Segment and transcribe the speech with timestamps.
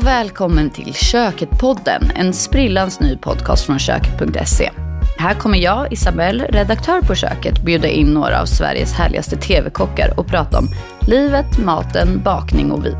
[0.00, 4.70] och välkommen till Köket-podden, en sprillans ny podcast från Köket.se.
[5.18, 10.26] Här kommer jag, Isabelle, redaktör på Köket, bjuda in några av Sveriges härligaste tv-kockar och
[10.26, 10.68] prata om
[11.00, 12.96] livet, maten, bakning och vin.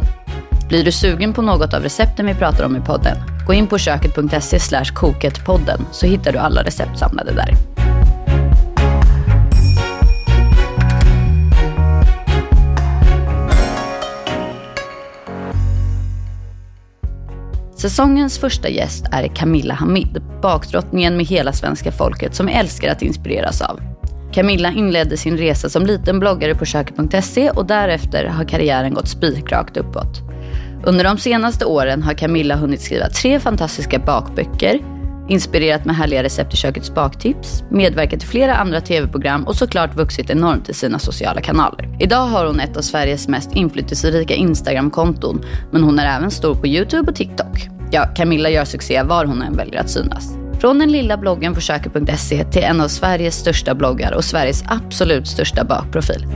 [0.68, 3.16] Blir du sugen på något av recepten vi pratar om i podden?
[3.46, 7.79] Gå in på köket.se slash koketpodden så hittar du alla recept samlade där.
[17.80, 23.60] Säsongens första gäst är Camilla Hamid, bakdrottningen med hela svenska folket som älskar att inspireras
[23.60, 23.80] av.
[24.32, 29.76] Camilla inledde sin resa som liten bloggare på köket.se och därefter har karriären gått spikrakt
[29.76, 30.20] uppåt.
[30.84, 34.80] Under de senaste åren har Camilla hunnit skriva tre fantastiska bakböcker,
[35.30, 40.30] inspirerat med härliga recept i kökets baktips, medverkat i flera andra tv-program och såklart vuxit
[40.30, 41.96] enormt i sina sociala kanaler.
[42.00, 46.66] Idag har hon ett av Sveriges mest inflytelserika Instagram-konton, men hon är även stor på
[46.66, 47.68] YouTube och TikTok.
[47.90, 50.36] Ja, Camilla gör succé var hon än väljer att synas.
[50.60, 55.28] Från den lilla bloggen på köket.se till en av Sveriges största bloggar och Sveriges absolut
[55.28, 56.26] största bakprofil.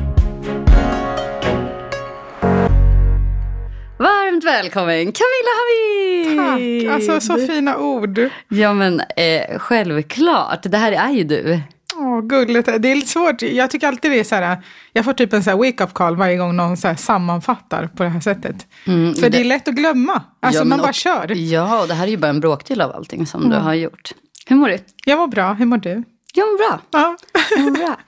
[4.34, 6.86] Varmt välkommen Camilla Hamid!
[6.86, 8.20] Tack, alltså så fina ord.
[8.48, 11.60] Ja men eh, självklart, det här är ju du.
[11.96, 12.66] Åh, gulligt.
[12.78, 13.42] Det är lite svårt.
[13.42, 14.58] Jag tycker alltid det är så här,
[14.92, 18.20] jag får typ en så wake-up call varje gång någon så sammanfattar på det här
[18.20, 18.66] sättet.
[18.86, 20.22] Mm, För det- det är lätt att glömma.
[20.42, 21.32] Alltså Ja, man bara och- kör.
[21.36, 24.10] Ja, och det här är ju bara en bråkdel av allting som du har gjort.
[24.46, 24.78] Hur mår du?
[25.04, 26.04] Jag mår bra, hur mår du?
[26.34, 26.80] Jag mår bra.
[26.91, 27.16] Ja.
[27.50, 27.96] Jag mår bra.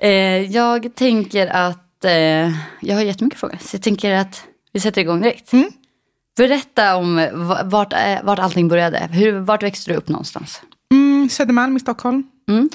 [0.00, 2.12] Eh, jag tänker att, eh,
[2.80, 5.52] jag har jättemycket frågor, så jag tänker att vi sätter igång direkt.
[5.52, 5.70] Mm.
[6.36, 9.08] Berätta om va- vart, vart allting började.
[9.12, 10.62] Hur, vart växte du upp någonstans?
[10.92, 12.22] Mm, Södermalm i Stockholm.
[12.48, 12.68] Mm.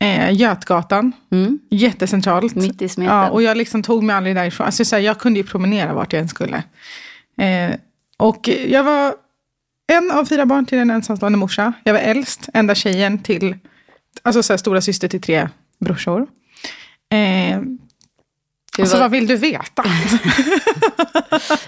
[0.00, 1.12] Eh, Götgatan.
[1.30, 1.58] Mm.
[1.70, 2.54] Jättecentralt.
[2.54, 3.14] Mitt i smeten.
[3.16, 4.66] Ja, och jag liksom tog mig aldrig därifrån.
[4.66, 6.62] Alltså, så här, jag kunde ju promenera vart jag än skulle.
[7.38, 7.74] Eh,
[8.16, 9.14] och jag var
[9.92, 11.72] en av fyra barn till en ensamstående morsa.
[11.84, 13.56] Jag var äldst, enda tjejen till,
[14.22, 15.48] alltså så här, stora syster till tre
[15.78, 16.26] brorsor.
[17.12, 17.60] Eh,
[18.76, 19.82] Hur, alltså var, vad vill du veta?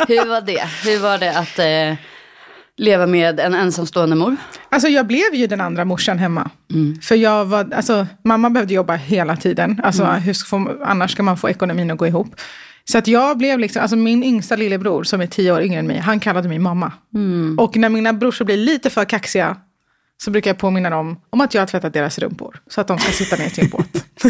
[0.08, 0.68] hur var det?
[0.84, 1.98] Hur var det att eh,
[2.76, 4.36] leva med en ensamstående mor?
[4.68, 6.50] Alltså jag blev ju den andra morsan hemma.
[6.72, 7.00] Mm.
[7.00, 9.80] För jag var, alltså mamma behövde jobba hela tiden.
[9.84, 12.40] Alltså hur ska annars ska man få ekonomin att gå ihop.
[12.84, 15.86] Så att jag blev liksom, alltså min yngsta lillebror som är tio år yngre än
[15.86, 16.92] mig, han kallade mig mamma.
[17.58, 19.56] Och när mina brorsor blir lite för kaxiga
[20.22, 22.60] så brukar jag påminna dem om att jag har tvättat deras rumpor.
[22.66, 24.04] Så att de ska sitta ner i sin båt.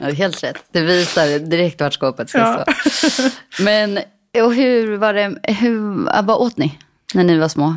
[0.00, 0.64] Ja, helt rätt.
[0.72, 2.64] Det visar direkt vart skåpet ska Ja.
[2.92, 3.22] stå.
[3.62, 3.98] Men
[4.42, 6.78] och hur var det, hur, vad åt ni
[7.14, 7.74] när ni var små?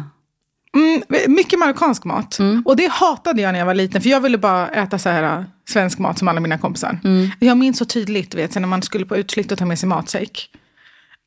[0.76, 2.38] Mm, mycket marockansk mat.
[2.66, 4.02] Och det hatade jag när jag var liten.
[4.02, 7.00] För jag ville bara äta så här äh, svensk mat som alla mina kompisar.
[7.40, 10.50] Jag minns så tydligt, vet, när man skulle på utflykt och ta med sig matsäck.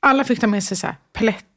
[0.03, 0.97] Alla fick ta med sig så här,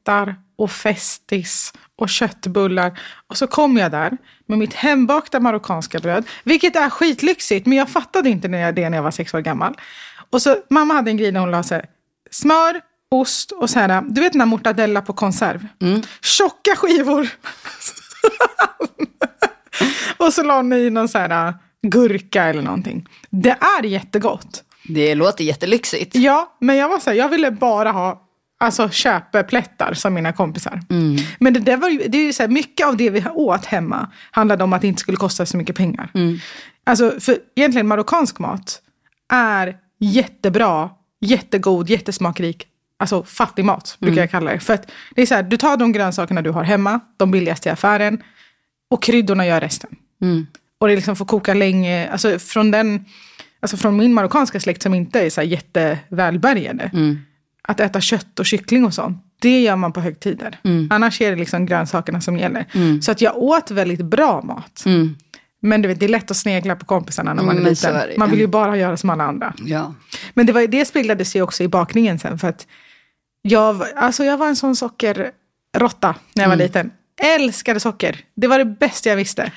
[0.05, 2.99] plättar och festis och köttbullar.
[3.27, 6.25] Och så kom jag där med mitt hembakta marockanska bröd.
[6.43, 9.75] Vilket är skitlyxigt, men jag fattade inte när det när jag var sex år gammal.
[10.31, 11.85] Och så mamma hade en grej där hon la så här,
[12.31, 15.67] smör, ost och så här, du vet den här mortadella på konserv.
[16.21, 17.27] Tjocka skivor.
[20.17, 21.53] och så la hon i någon så här äh,
[21.87, 23.07] gurka eller någonting.
[23.29, 24.63] Det är jättegott.
[24.87, 26.15] Det låter jättelyxigt.
[26.15, 28.24] Ja, men jag var så här, jag ville bara ha
[28.57, 30.81] alltså, köpeplättar som mina kompisar.
[31.39, 33.65] Men det, där var ju, det är ju så här, mycket av det vi åt
[33.65, 36.09] hemma handlade om att det inte skulle kosta så mycket pengar.
[36.83, 38.81] Alltså, för egentligen marockansk mat
[39.33, 40.89] är jättebra,
[41.21, 42.67] jättegod, jättesmakrik.
[42.99, 44.59] Alltså fattig mat brukar jag kalla det.
[44.59, 47.69] För att det är så här, du tar de grönsakerna du har hemma, de billigaste
[47.69, 48.23] i affären,
[48.89, 49.89] och kryddorna gör resten.
[50.79, 52.09] Och det liksom får koka länge.
[52.11, 53.05] Alltså från, den,
[53.59, 56.91] alltså från min marockanska släkt som inte är så här jättevälbärgade.
[57.67, 60.59] Att äta kött och kyckling och sånt, det gör man på högtider.
[60.89, 62.65] Annars är det liksom grönsakerna som gäller.
[63.01, 64.83] Så att jag åt väldigt bra mat.
[65.61, 67.87] Men du vet, det är lätt att snegla på kompisarna när man Mm, är så
[67.87, 68.01] liten.
[68.11, 68.17] är.
[68.17, 69.53] Man vill ju bara göra som alla andra.
[69.57, 69.93] Ja.
[70.33, 72.39] Men det, var, det speglades ju också i bakningen sen.
[72.39, 72.67] För att
[73.41, 76.91] jag, alltså jag var en sån sockerrotta när jag var liten.
[77.21, 78.19] Älskade socker.
[78.35, 79.51] Det var det bästa jag visste.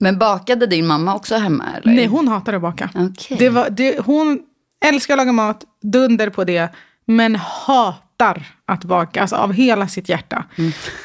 [0.00, 1.64] Men bakade din mamma också hemma?
[1.76, 1.92] Eller?
[1.94, 2.90] Nej, hon hatade att baka.
[2.94, 3.36] Okej.
[3.38, 4.40] Det var, det, hon
[4.84, 6.68] älskar att laga mat, dunder på det,
[7.10, 10.44] men hatar att baka, alltså av hela sitt hjärta.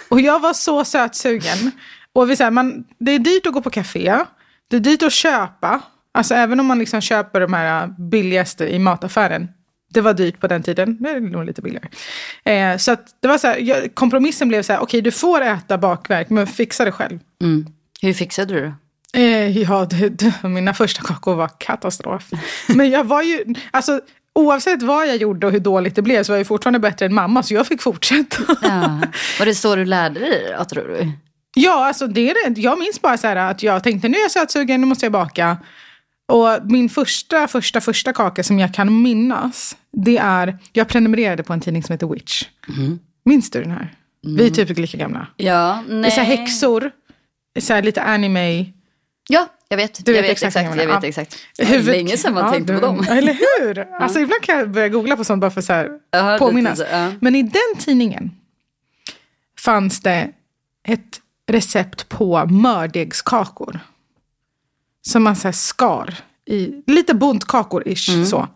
[0.10, 1.72] Och jag var så sötsugen.
[2.13, 4.18] Och vi, så här, man, det är dyrt att gå på café,
[4.68, 5.81] det är dyrt att köpa,
[6.12, 9.48] alltså även om man liksom köper de här billigaste i mataffären.
[9.94, 11.88] Det var dyrt på den tiden, nu är det nog lite billigare.
[12.44, 15.78] Eh, så det var så här, jag, kompromissen blev så här, okej du får äta
[15.78, 17.19] bakverk, men fixa det själv.
[17.42, 17.66] Mm.
[18.02, 18.74] Hur fixade du det?
[19.16, 22.30] Eh, ja, det, det, mina första kakor var katastrof.
[22.68, 24.02] Men jag var ju, alltså
[24.35, 27.13] oavsett vad jag gjorde och hur dåligt det blev så var jag fortfarande bättre än
[27.13, 28.43] mamma så jag fick fortsätta.
[28.61, 29.01] Ja.
[29.39, 31.11] Var det så du lärde dig det, tror du?
[31.55, 32.61] Ja, alltså det är det.
[32.61, 35.13] Jag minns bara så här att jag tänkte nu är jag sötsugen, nu måste jag
[35.13, 35.57] baka.
[36.27, 41.53] Och min första, första, första kaka som jag kan minnas, det är, jag prenumererade på
[41.53, 42.43] en tidning som heter Witch.
[42.77, 42.99] Mm.
[43.25, 43.93] Minns du den här?
[44.21, 45.27] Vi är typ lika gamla.
[45.37, 46.01] Ja, nej.
[46.01, 46.91] Det är så här häxor,
[47.59, 48.65] så här lite anime.
[49.29, 49.47] Ja,
[49.80, 50.06] jag vet.
[50.06, 50.77] Du jag vet vet exakt exakt.
[50.81, 51.38] jag vet exakt.
[51.57, 53.06] Huvud- Länge sedan man Ja, tänkte du- på dem.
[53.10, 53.80] Eller hur?
[53.80, 56.77] Alltså ibland kan jag börja googla på sånt bara för att så här, Ja, påminnas.
[56.80, 57.12] så, ja.
[57.22, 58.31] Men i den tidningen
[59.60, 60.31] fanns det
[60.88, 63.80] ett recept på mördegskakor.
[65.01, 68.25] Som man så här skar i, lite bontkakor-ish Mm.
[68.25, 68.48] så.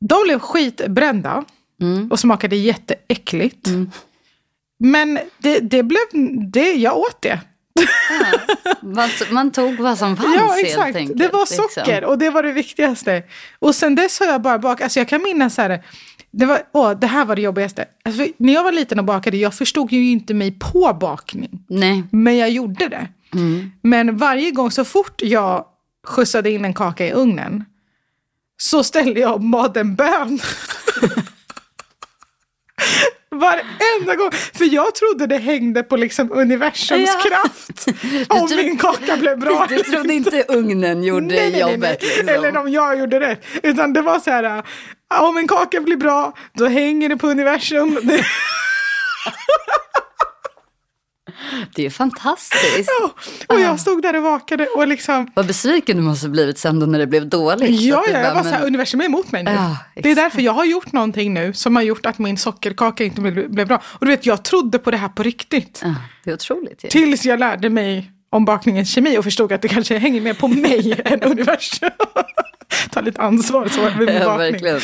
[0.00, 1.44] De blev skitbrända
[1.80, 2.10] Mm.
[2.10, 3.68] och smakade jätteäckligt.
[4.78, 6.00] Men det, det blev,
[6.50, 7.40] det, jag åt det.
[8.82, 10.96] Man, man tog vad som fanns Ja, helt exakt.
[10.96, 11.18] enkelt.
[11.18, 11.64] Det var liksom.
[11.74, 13.22] socker och det var det viktigaste.
[13.58, 15.82] Och sen dess har jag bara bakat, alltså jag kan minnas så här,
[16.30, 17.84] det, var, åh, det här var det jobbigaste.
[18.04, 21.50] Alltså, när jag var liten och bakade, jag förstod ju inte mig på bakning.
[21.68, 22.04] Nej.
[22.10, 23.08] Men jag gjorde det.
[23.34, 23.72] Mm.
[23.82, 25.64] Men varje gång så fort jag
[26.06, 27.64] skjutsade in en kaka i ugnen
[28.56, 30.38] så ställde jag och bad en bön.
[33.32, 34.30] Varenda gång.
[34.54, 37.30] För jag trodde det hängde på liksom universums Ja.
[37.30, 37.86] kraft.
[38.28, 39.66] Om tro- min kaka blev bra.
[39.68, 41.72] Du trodde inte ugnen gjorde Nej, nej, nej, nej.
[41.72, 42.02] jobbet?
[42.02, 42.28] Liksom.
[42.28, 43.44] Eller om jag gjorde rätt.
[43.62, 44.44] Utan det var så här,
[45.14, 47.98] äh, om en kaka blir bra, då hänger det på universum.
[51.74, 52.90] Det, är fantastiskt.
[53.48, 56.86] och jag stod där och vakade och liksom, Vad besviken du måste blivit sen då
[56.86, 57.80] när det blev dåligt.
[57.80, 59.50] ja, ja, jag var så här, men- universum är emot mig nu.
[59.50, 63.04] Ja, det är därför jag har gjort någonting nu som har gjort att min sockerkaka
[63.04, 63.82] inte blev, blev bra.
[63.84, 65.80] Och du vet, jag trodde på det här på riktigt.
[65.84, 65.94] Ja,
[66.24, 66.88] det är otroligt ju.
[66.88, 70.48] Tills jag lärde mig om bakningens kemi och förstod att det kanske hänger mer på
[70.48, 71.90] mig än universum.
[72.90, 74.80] Ta lite ansvar så med min Ja, verkligen.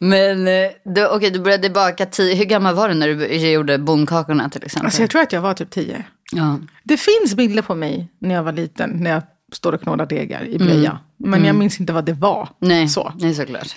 [0.00, 2.34] Men eh, du, okej, du började baka tio.
[2.34, 4.86] Hur gammal var du när du gjorde bonkakorna till exempel?
[4.86, 6.04] Alltså jag tror att jag var typ tio.
[6.32, 6.58] ja.
[6.84, 10.44] Det finns bilder på mig när jag var liten, när jag står och knådar degar
[10.44, 10.98] i blöja.
[11.16, 12.36] Men jag minns inte vad det var.
[12.62, 12.76] Mm.
[12.78, 13.12] Nej, Så.
[13.18, 13.76] nej, såklart.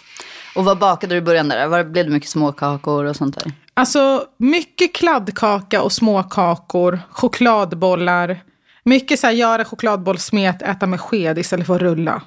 [0.56, 1.68] Och vad bakade du i början där?
[1.68, 3.52] Var, blev det mycket småkakor och sånt där?
[3.74, 8.40] Alltså mycket kladdkaka och småkakor, chokladbollar.
[8.90, 12.22] Mycket så här, göra chokladbollsmet, äta med sked istället för att rulla.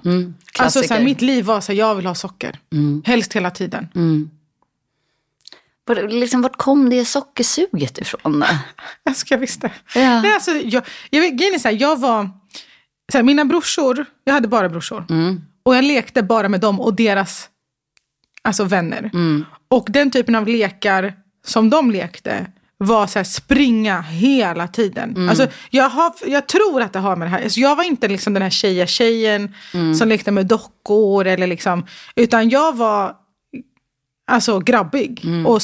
[0.59, 2.59] alltså så Mm, här, mitt liv var så här, jag vill ha socker.
[3.05, 3.89] Helst hela tiden.
[5.85, 8.45] Var, liksom, vart kom det sockersuget ifrån?
[9.05, 9.71] Jag ska visst det.
[9.95, 10.23] Ja.
[10.23, 12.31] Nej, alltså, jag, jag, grejen är så här, jag var...
[13.13, 15.05] Så här, mina brorsor, jag hade bara brorsor.
[15.11, 15.41] Mm.
[15.63, 17.49] Och jag lekte bara med dem och deras
[18.43, 19.11] alltså, vänner.
[19.15, 19.45] Mm.
[19.69, 21.15] Och den typen av lekar
[21.45, 22.47] som de lekte
[22.85, 25.11] var så här, springa hela tiden.
[25.11, 25.29] Mm.
[25.29, 27.43] Alltså, jag, har, jag tror att det har med det här.
[27.43, 29.95] Alltså, jag var inte liksom den här tjeja tjejen Mm.
[29.95, 31.27] som lekte med dockor.
[31.27, 31.87] Eller liksom,
[32.17, 33.15] utan jag var
[34.31, 35.21] alltså, grabbig.
[35.25, 35.47] Mm.
[35.47, 35.63] Och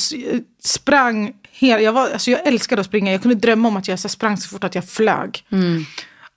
[0.65, 1.81] sprang hela...
[1.83, 3.13] Jag, var, alltså, jag älskade att springa.
[3.13, 5.45] Jag kunde drömma om att jag så här, sprang så fort att jag flög.
[5.53, 5.85] Mm.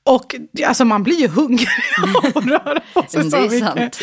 [0.04, 0.36] Och
[0.68, 1.68] alltså, man blir ju hungrig
[2.24, 3.60] av att röra på sig så det är mycket.
[3.76, 3.98] sant.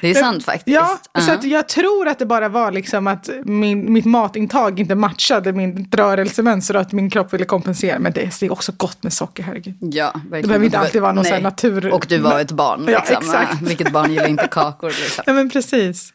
[0.00, 0.74] Det är sant faktiskt.
[0.74, 1.34] Ja, så Ja.
[1.34, 5.88] att jag tror att det bara var liksom att min, mitt matintag inte matchade min
[5.92, 7.98] rörelsemönster och att min kropp ville kompensera.
[7.98, 9.74] Men det är också gott med socker, herregud.
[9.80, 10.42] Ja, verkligen.
[10.42, 11.32] Det behöver inte alltid vara någon Nej.
[11.32, 12.84] sån natur- Och du var ett barn.
[12.88, 13.16] Ja, Liksom.
[13.16, 13.62] exakt.
[13.62, 14.88] Vilket barn gillar inte kakor?
[14.88, 15.22] Liksom.
[15.26, 16.12] Ja, men precis.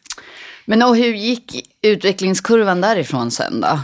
[0.64, 3.80] Men och hur gick utvecklingskurvan därifrån sen då?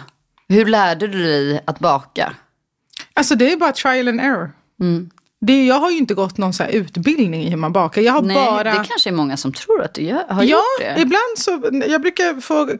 [0.48, 2.32] Hur lärde du dig att baka?
[3.14, 4.52] Alltså det är bara trial and error.
[5.46, 8.02] Det, jag har ju inte gått någon så här utbildning i hur man bakar.
[8.02, 8.62] Jag har Nej, bara...
[8.62, 10.48] det kanske är många som tror att du gör, har Ja,
[10.80, 11.00] gjort det.
[11.02, 12.70] ibland så, jag brukar få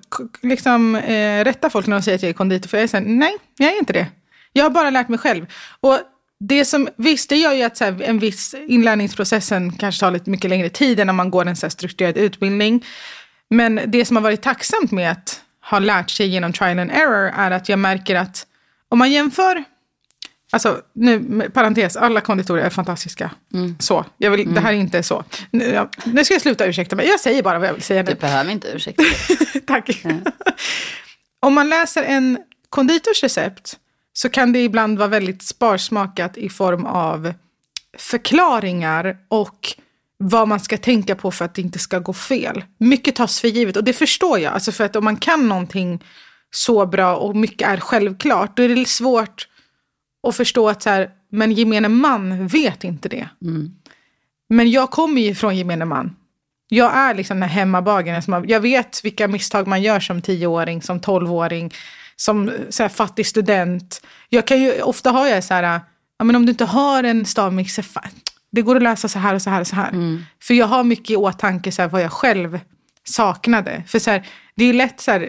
[0.43, 2.97] liksom, eh, rätta folk när de säger att jag är konditor, för jag är så
[2.97, 4.07] här, nej, jag är inte det.
[4.53, 5.47] Jag har bara lärt mig själv.
[5.81, 5.99] Och
[6.41, 10.31] det som, visst, det gör ju att så här, en viss inlärningsprocessen kanske tar lite
[10.31, 12.85] mycket längre tid än när man går en så strukturerad utbildning.
[13.51, 15.41] Men det som har varit tacksamt med att
[15.71, 18.47] ha lärt sig genom trial and error är att jag märker att
[18.89, 19.65] om man jämför
[20.55, 23.31] Alltså, nu, parentes, alla konditorer är fantastiska.
[23.79, 25.25] Så, jag vill, det här är inte så.
[25.51, 28.03] Nu, ja, nu ska jag sluta ursäkta mig, jag säger bara vad jag vill säga
[28.03, 28.11] nu.
[28.11, 29.61] Du behöver inte ursäkta dig.
[29.67, 30.05] Tack.
[31.41, 33.79] Om man läser en konditors recept
[34.13, 37.35] så kan det ibland vara väldigt sparsmakat i form av
[37.99, 39.69] förklaringar och
[40.19, 42.65] vad man ska tänka på för att det inte ska gå fel.
[42.79, 44.53] Mycket tas för givet och det förstår jag.
[44.55, 46.05] Alltså för att om man kan någonting
[46.51, 49.49] så bra och mycket är självklart, då är det svårt
[50.29, 53.29] att förstå att så här, men gemene man vet inte det.
[54.49, 56.17] Men jag kommer ju från gemene man.
[56.69, 58.23] Jag är liksom den här hemmabagaren.
[58.23, 61.73] Som jag vet vilka misstag man gör som tioåring, som tolvåring,
[62.17, 64.03] som så här, fattig student.
[64.29, 65.81] Jag kan ju, ofta har jag så här,
[66.19, 67.87] ja, men om du inte har en stavmixer,
[68.53, 69.91] det går att lösa så här och så här och så här.
[70.43, 72.61] För jag har mycket i åtanke så här, vad jag själv
[73.05, 73.83] saknade.
[73.87, 74.27] För så här,
[74.57, 75.29] det är lätt så här,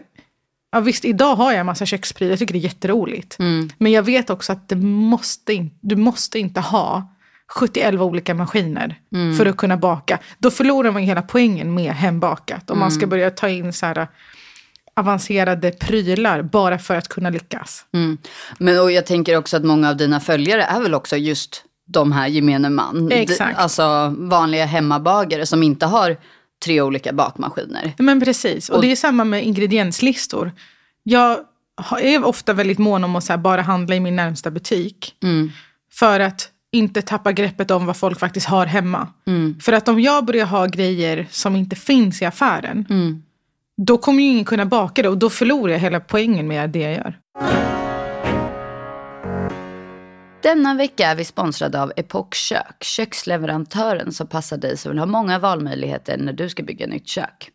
[0.72, 3.40] ja visst idag har jag en massa köksprylar, jag tycker det är jätteroligt.
[3.40, 3.70] Mm.
[3.78, 7.12] Men jag vet också att det måste du måste inte ha
[7.48, 9.38] 71 olika maskiner Mm.
[9.38, 10.20] för att kunna baka.
[10.40, 12.70] Då förlorar man hela poängen med hembakat.
[12.70, 12.98] Om man Mm.
[13.00, 14.08] ska börja ta in så här
[14.96, 17.86] avancerade prylar bara för att kunna lyckas.
[17.94, 18.18] Mm.
[18.58, 22.12] Men och jag tänker också att många av dina följare är väl också just de
[22.12, 23.12] här gemene man.
[23.12, 23.58] Exakt.
[23.60, 26.18] Alltså vanliga hemmabagare som inte har
[26.66, 27.94] tre olika bakmaskiner.
[27.98, 30.52] Men precis, och, Och- det är samma med ingredienslistor.
[31.04, 31.40] Jag
[32.02, 35.16] är ofta väldigt mån om att bara handla i min närmsta butik.
[35.24, 35.52] Mm.
[35.94, 39.08] För att inte tappa greppet om vad folk faktiskt har hemma.
[39.28, 39.60] Mm.
[39.60, 43.24] För att om jag börjar ha grejer som inte finns i affären, Mm.
[43.78, 46.80] då kommer ju ingen kunna baka det och då förlorar jag hela poängen med det
[46.80, 47.20] jag gör.
[50.46, 55.06] Denna vecka är vi sponsrade av Epoch Kök, köksleverantören som passar dig som vill ha
[55.06, 57.52] många valmöjligheter när du ska bygga nytt kök.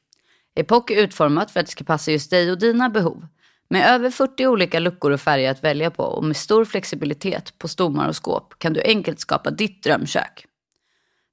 [0.57, 3.27] Epoch är utformat för att det ska passa just dig och dina behov.
[3.69, 7.69] Med över 40 olika luckor och färger att välja på och med stor flexibilitet på
[7.69, 10.47] stommar och skåp kan du enkelt skapa ditt drömkök.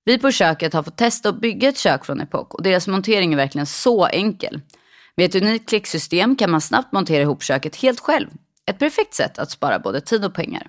[0.05, 3.33] Vi på köket har fått testa att bygga ett kök från Epoch och deras montering
[3.33, 4.61] är verkligen så enkel.
[5.15, 8.27] Med ett unikt klicksystem kan man snabbt montera ihop köket helt själv.
[8.65, 10.67] Ett perfekt sätt att spara både tid och pengar.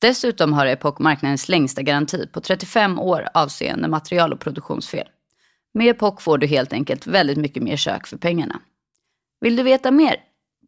[0.00, 5.08] Dessutom har Epoch marknadens längsta garanti på 35 år avseende material och produktionsfel.
[5.74, 8.60] Med Epoch får du helt enkelt väldigt mycket mer kök för pengarna.
[9.40, 10.16] Vill du veta mer?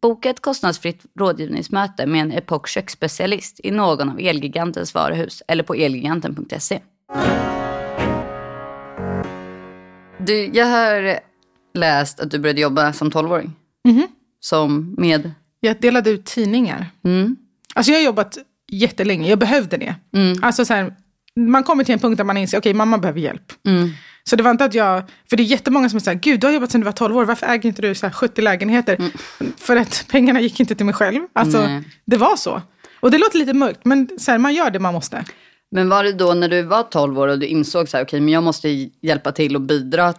[0.01, 5.73] Boka ett kostnadsfritt rådgivningsmöte med en Epoch köksspecialist i någon av Elgigantens varuhus eller på
[5.73, 6.79] elgiganten.se.
[10.17, 11.19] Du, jag har
[11.73, 13.51] läst att du började jobba som 12-åring.
[13.83, 14.07] Mhm.
[14.39, 15.31] Som med...
[15.59, 16.87] Jag delade ut tidningar.
[17.03, 17.35] Mm,
[17.75, 18.37] Alltså jag har jobbat
[18.75, 19.95] jättelänge, jag behövde det.
[20.15, 20.93] mm, Alltså så här,
[21.39, 23.51] man kommer till en punkt där man inser, okej mamma behöver hjälp.
[23.67, 23.89] mm,
[24.23, 26.53] Så det var inte att jag, för det är jättemånga som säger, gud du har
[26.53, 28.97] jobbat sedan du var 12 år, varför äger inte du så här 70 lägenheter?
[29.57, 31.21] För att pengarna gick inte till mig själv.
[31.33, 31.83] Alltså Nej.
[32.05, 32.61] det var så.
[32.99, 35.23] Och det låter lite mörkt, men så här, man gör det man måste.
[35.71, 38.19] Men var det då när du var 12 år och du insåg så här, okej,
[38.21, 38.69] men jag måste
[39.01, 40.13] hjälpa till och bidra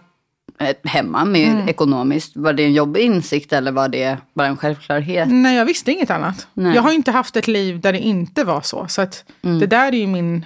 [0.83, 1.67] hemma med Mm.
[1.69, 2.35] ekonomiskt.
[2.37, 5.27] Var det en jobbig insikt eller var det bara en självklarhet?
[5.31, 6.47] Nej, jag visste inget annat.
[6.53, 6.75] Nej.
[6.75, 8.87] Jag har inte haft ett liv där det inte var så.
[8.87, 9.59] Så att Mm.
[9.59, 10.45] det där är ju min,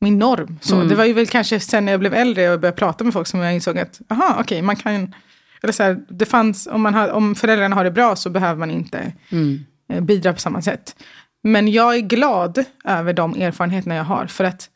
[0.00, 0.58] min norm.
[0.62, 3.12] Så Det var ju väl kanske sen när jag blev äldre och började prata med
[3.12, 5.14] folk som jag insåg att, aha, okej, man kan...
[5.62, 8.58] Eller så här, det fanns, om, man har, om föräldrarna har det bra så behöver
[8.58, 9.64] man inte Mm.
[9.92, 10.96] eh, bidra på samma sätt.
[11.42, 14.26] Men jag är glad över de erfarenheterna jag har.
[14.26, 14.68] För att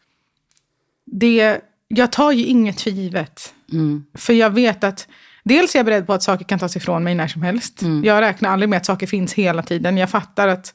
[1.07, 1.61] det,
[1.94, 3.54] jag tar ju inget för givet.
[3.73, 4.04] Mm.
[4.14, 5.09] För jag vet att
[5.44, 7.82] dels är jag beredd på att saker kan tas ifrån mig när som helst.
[7.82, 8.04] Mm.
[8.04, 9.97] Jag räknar aldrig med att saker finns hela tiden.
[9.97, 10.75] Jag fattar att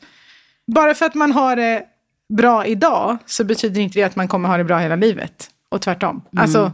[0.68, 1.84] bara för att man har det
[2.38, 5.50] bra idag så betyder inte det att man kommer ha det bra hela livet.
[5.70, 6.10] Och tvärtom.
[6.10, 6.44] Mm.
[6.44, 6.72] Alltså,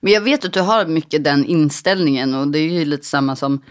[0.00, 3.36] Men jag vet att du har mycket den inställningen och det är ju lite samma
[3.36, 3.62] som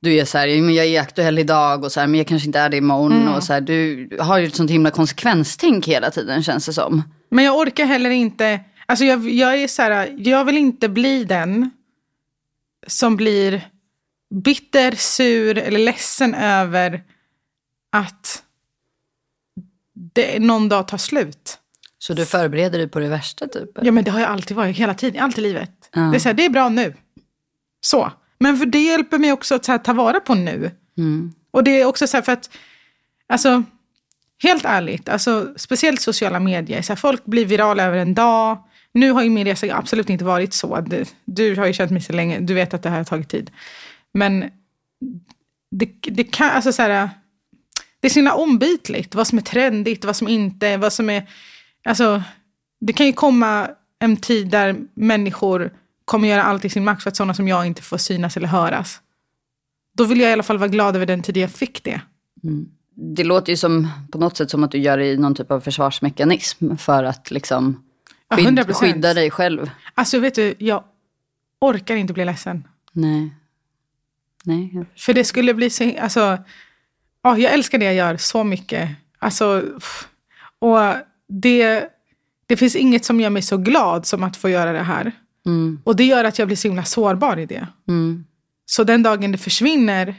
[0.00, 2.46] du är så här, men jag är aktuell idag och så här, men jag kanske
[2.46, 3.22] inte är det imorgon.
[3.22, 3.34] Mm.
[3.34, 7.02] Och så här, du har ju ett sånt himla konsekvenstänk hela tiden känns det som.
[7.30, 8.60] men jag orkar heller inte.
[8.86, 11.70] Alltså jag, jag är så här, jag vill inte bli den
[12.86, 13.68] som blir
[14.34, 17.02] bitter, sur eller ledsen över
[17.92, 18.42] att
[20.14, 21.58] det någon dag tar slut.
[21.98, 23.70] Så du förbereder dig på det värsta typ?
[23.82, 25.90] Ja men det har jag alltid varit, hela tiden, allt i livet.
[25.92, 26.00] Ja.
[26.00, 26.94] Det är så här, det är bra nu.
[27.80, 28.12] Så.
[28.38, 30.70] Men för det hjälper mig också att här, ta vara på nu.
[30.98, 31.34] Mm.
[31.50, 32.50] Och det är också så här för att,
[33.28, 33.62] alltså,
[34.42, 38.58] helt ärligt, alltså, speciellt sociala medier, så här, folk blir virala över en dag.
[38.96, 40.80] Nu har ju min resa absolut inte varit så.
[40.80, 43.28] Du, du har ju känt mig så länge, du vet att det här har tagit
[43.28, 43.50] tid.
[44.14, 44.50] Men
[45.70, 47.10] det, det kan, alltså så här,
[48.00, 51.28] det är så himla ombytligt, vad som är trendigt, vad som inte, vad som är,
[51.84, 52.22] alltså,
[52.80, 55.72] det kan ju komma en tid där människor
[56.04, 58.48] kommer göra allt i sin makt för att sådana som jag inte får synas eller
[58.48, 59.00] höras.
[59.96, 62.00] Då vill jag i alla fall vara glad över den tid jag fick det.
[62.42, 62.68] Mm.
[62.94, 65.50] Det låter ju som, på något sätt som att du gör det i någon typ
[65.50, 67.85] av försvarsmekanism för att liksom
[68.30, 68.72] 100%.
[68.72, 69.70] skydda dig själv.
[69.94, 70.84] Alltså vet du, jag
[71.60, 72.68] orkar inte bli ledsen.
[72.92, 73.34] Nej.
[74.44, 74.86] Nej.
[74.96, 76.38] För det skulle bli så, alltså,
[77.22, 78.90] ja, jag älskar det jag gör så mycket.
[79.18, 79.64] Alltså,
[80.58, 80.78] och
[81.28, 81.88] det,
[82.46, 85.12] det finns inget som gör mig så glad som att få göra det här.
[85.46, 85.80] Mm.
[85.84, 87.66] Och det gör att jag blir så himla sårbar i det.
[87.88, 88.24] Mm.
[88.66, 90.14] Så den dagen det försvinner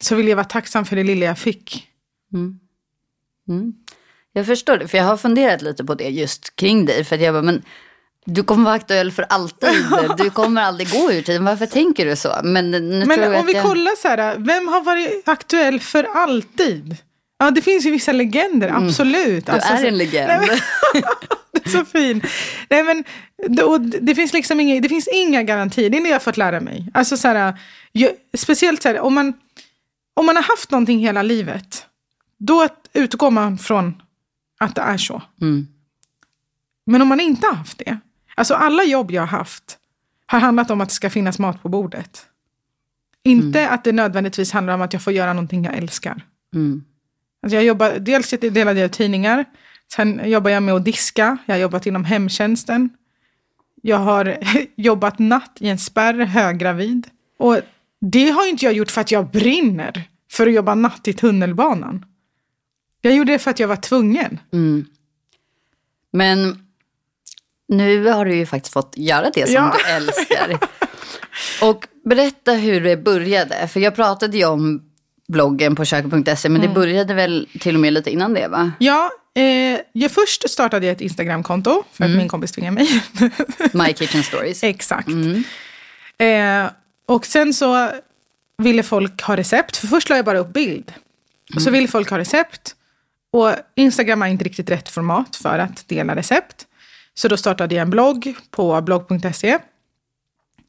[0.00, 1.88] så vill jag vara tacksam för det lilla jag fick.
[2.32, 3.74] Mm.
[4.34, 4.40] Mm.
[4.40, 7.04] Jag förstår det, för jag har funderat lite på det just kring dig.
[7.04, 7.62] För jag bara, men
[8.24, 9.68] du kommer vara aktuell för alltid.
[10.18, 11.44] Du kommer aldrig gå ur tiden.
[11.44, 12.40] Varför tänker du så?
[12.44, 13.64] Men nu tror Men jag om vi jag...
[13.64, 16.96] kollar så här, vem har varit aktuell för alltid?
[17.38, 19.46] Ja, det finns ju vissa legender, absolut.
[19.46, 20.42] Du är en legend.
[21.52, 22.22] Det är så fin.
[22.70, 23.04] Nej, men,
[23.48, 25.90] det, det, finns liksom inga, det finns inga garantier.
[25.90, 26.86] Det är det jag har fått lära mig.
[26.94, 27.54] Alltså, så här,
[27.92, 29.32] ju, speciellt så här, om, man,
[30.14, 31.86] om man har haft någonting hela livet,
[32.38, 34.02] då utgår man från
[34.62, 35.22] att det är så.
[35.40, 35.66] Mm.
[36.86, 37.98] Men om man inte har haft det,
[38.34, 39.78] alltså alla jobb jag har haft
[40.26, 42.26] har handlat om att det ska finnas mat på bordet.
[43.22, 46.24] Inte att det nödvändigtvis handlar om att jag får göra någonting jag älskar.
[46.54, 46.84] Mm.
[47.42, 49.44] Alltså jag jobbar, dels delade jag tidningar,
[49.94, 52.90] sen jobbar jag med att diska, jag har jobbat inom hemtjänsten.
[53.82, 54.38] Jag har
[54.76, 57.06] jobbat natt i en spärr, höggravid.
[57.38, 57.60] Och
[58.00, 60.02] det har inte jag gjort för att jag brinner
[60.32, 62.04] för att jobba natt i tunnelbanan.
[63.04, 64.40] Jag gjorde det för att jag var tvungen.
[64.52, 64.86] Mm.
[66.12, 66.66] Men
[67.68, 69.74] nu har du ju faktiskt fått göra det som Ja.
[69.86, 70.58] du älskar.
[71.62, 73.68] Och berätta hur det började.
[73.68, 74.82] För jag pratade ju om
[75.28, 76.68] bloggen på köket.se, men Mm.
[76.68, 78.72] det började väl till och med lite innan det va?
[78.78, 83.02] Ja, eh, jag först startade jag ett Instagramkonto för att min kompis tvingade mig.
[83.72, 84.62] My Kitchen Stories.
[84.64, 85.08] Exakt.
[86.18, 86.70] Eh,
[87.06, 87.90] och sen så
[88.58, 89.76] ville folk ha recept.
[89.76, 90.92] För först la jag bara upp bild.
[91.54, 92.74] Och så ville folk ha recept.
[93.32, 96.66] Och Instagram är inte riktigt rätt format för att dela recept.
[97.14, 99.58] Så då startade jag en blogg på blogg.se.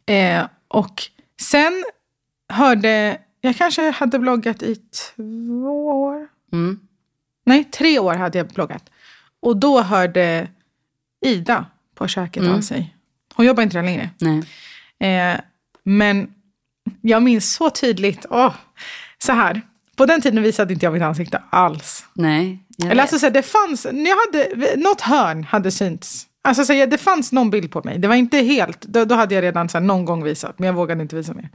[0.06, 1.04] Eh, och
[1.42, 1.84] sen
[2.50, 6.28] hörde, jag kanske hade bloggat i två år.
[6.54, 6.80] Mm.
[7.46, 8.90] Nej, tre år hade jag bloggat.
[9.40, 10.48] Och då hörde
[11.26, 11.66] Ida
[11.96, 12.96] på köket av sig.
[13.36, 14.10] Hon jobbar inte där längre.
[14.20, 14.44] Nej.
[15.00, 15.40] Eh,
[15.84, 16.34] men
[17.02, 18.54] jag minns så tydligt, åh,
[19.18, 19.62] så här.
[20.04, 22.06] På den tiden visade inte jag mitt ansikte alls.
[22.14, 22.60] Nej.
[22.78, 26.26] jag Eller alltså, så här, det fanns, jag hade, något hörn hade synts.
[26.44, 28.00] Alltså, så här, det fanns någon bild på mig.
[28.00, 30.68] Det var inte helt, då, då hade jag redan så här, någon gång visat, men
[30.68, 31.50] jag vågade inte visa mer.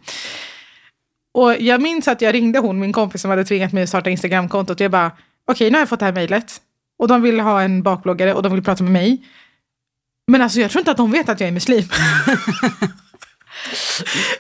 [1.35, 4.11] Och jag minns att jag ringde hon, min kompis som hade tvingat mig att starta
[4.11, 4.81] Instagramkontot.
[4.81, 5.13] Och jag bara,
[5.51, 6.61] okej nu har jag fått det här mejlet.
[6.99, 9.23] Och de vill ha en bakbloggare och de vill prata med mig.
[10.27, 11.85] Men alltså jag tror inte att de vet att jag är muslim.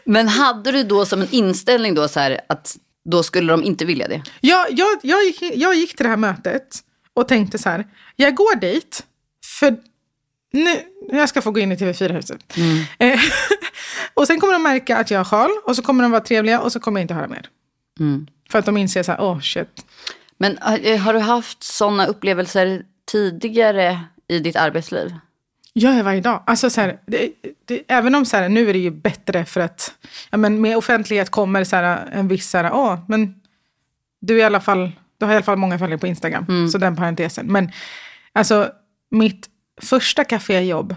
[0.04, 2.76] Men hade du då som en inställning då så här att
[3.10, 4.22] då skulle de inte vilja det?
[4.40, 6.78] Jag, jag, jag, gick, jag gick till det här mötet
[7.14, 9.04] och tänkte så här, jag går dit
[9.58, 9.76] för
[10.52, 12.56] nu, jag ska få gå in i TV4-huset.
[12.98, 13.20] Eh,
[14.14, 16.60] och sen kommer de märka att jag har sjal och så kommer de vara trevliga
[16.60, 17.48] och så kommer jag inte höra mer.
[18.00, 18.26] Mm.
[18.50, 19.86] För att de inser så här, oh, shit.
[20.36, 25.14] Men eh, har du haft sådana upplevelser tidigare i ditt arbetsliv?
[25.78, 26.42] Jag är varje dag.
[26.46, 27.30] Alltså så här, det,
[27.64, 29.92] det, även om så här, nu är det ju bättre för att
[30.30, 33.34] ja, men med offentlighet kommer så här, en viss, så här, åh, men
[34.20, 36.46] du, är i alla fall, du har i alla fall många följare på Instagram.
[36.68, 37.46] Så den parentesen.
[37.46, 37.70] Men
[38.32, 38.70] alltså
[39.10, 39.48] mitt
[39.82, 40.94] första kaféjobb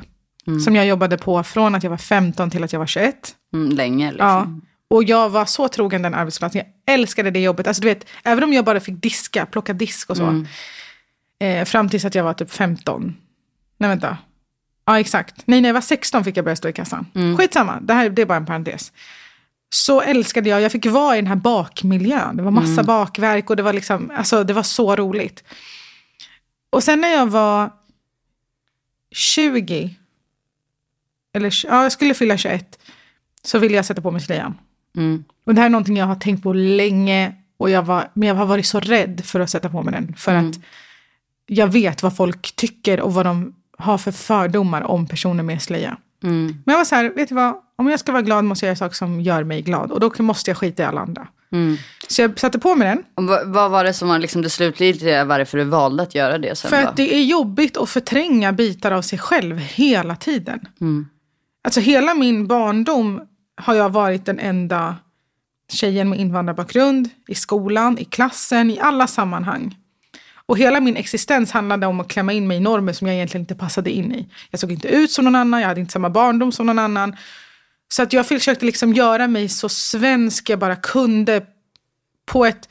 [0.63, 3.35] som jag jobbade på från att jag var 15 till att jag var 21.
[3.53, 4.27] Mm, länge liksom.
[4.27, 4.47] Ja.
[4.95, 6.61] Och jag var så trogen den arbetsplatsen.
[6.65, 7.67] Jag älskade det jobbet.
[7.67, 10.45] Alltså, du vet, även om jag bara fick diska, plocka disk och så.
[11.39, 13.15] Eh, fram tills att jag var typ 15.
[13.77, 14.17] Nej, vänta.
[14.85, 15.35] Ja, exakt.
[15.45, 17.05] Nej, när jag var 16 fick jag börja stå i kassan.
[17.37, 18.91] Skitsamma, det här det är bara en parentes.
[19.73, 22.37] Så älskade jag, jag fick vara i den här bakmiljön.
[22.37, 25.43] Det var massa bakverk och det var, liksom, alltså, det var så roligt.
[26.69, 27.71] Och sen när jag var
[29.11, 29.95] 20,
[31.33, 32.79] eller ja, jag skulle fylla 21,
[33.43, 34.57] så ville jag sätta på mig slöjan.
[34.97, 35.23] Mm.
[35.45, 38.35] Och det här är någonting jag har tänkt på länge, och jag var, men jag
[38.35, 40.15] har varit så rädd för att sätta på mig den.
[40.17, 40.55] För att
[41.45, 45.97] jag vet vad folk tycker och vad de har för fördomar om personer med slöja.
[46.23, 46.45] Mm.
[46.45, 47.55] Men jag var så här, vet du vad?
[47.75, 49.91] Om jag ska vara glad måste jag göra saker som gör mig glad.
[49.91, 51.27] Och då måste jag skita i alla andra.
[51.51, 51.77] Mm.
[52.07, 53.03] Så jag satte på mig den.
[53.15, 56.37] Och vad, vad var det som var liksom det slutgiltiga varför du valde att göra
[56.37, 56.87] det sen För då?
[56.87, 60.59] att det är jobbigt att förtränga bitar av sig själv hela tiden.
[60.81, 61.07] Mm.
[61.63, 63.21] Alltså hela min barndom
[63.61, 64.95] har jag varit den enda
[65.71, 69.77] tjejen med invandrarbakgrund i skolan, i klassen, i alla sammanhang.
[70.51, 73.41] Och hela min existens handlade om att klämma in mig i normer som jag egentligen
[73.41, 74.27] inte passade in i.
[74.49, 77.15] Jag såg inte ut som någon annan, jag hade inte samma barndom som någon annan.
[77.87, 81.45] Så att jag försökte liksom göra mig så svensk jag bara kunde
[82.25, 82.69] på ett...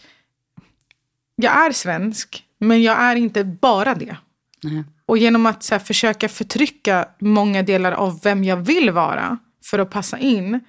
[1.36, 4.16] Jag är svensk, men jag är inte bara det.
[4.62, 4.84] Nej.
[5.06, 9.90] Och genom att här, försöka förtrycka många delar av vem jag vill vara för att
[9.90, 10.60] passa in,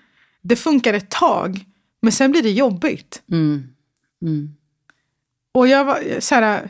[0.41, 1.65] det funkar ett tag,
[2.01, 3.23] men sen blir det jobbigt.
[3.31, 3.63] Mm.
[4.21, 4.55] Mm.
[5.51, 6.69] Och jag var så här,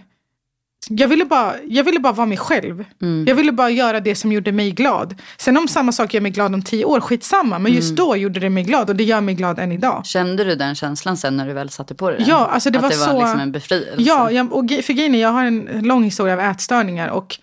[0.89, 2.85] jag ville, bara, jag ville bara vara mig själv.
[3.01, 3.25] Mm.
[3.27, 5.15] Jag ville bara göra det som gjorde mig glad.
[5.37, 7.59] Sen om samma sak gör mig glad om tio år, skitsamma.
[7.59, 7.75] Men Mm.
[7.75, 10.05] just då gjorde det mig glad och det gör mig glad än idag.
[10.05, 12.27] Kände du den känslan sen när du väl satte på dig den?
[12.29, 13.95] Ja, alltså det att var det var så- liksom en befrielse?
[13.97, 17.07] Ja, jag, och för grejen jag har en lång historia av ätstörningar.
[17.09, 17.37] Och,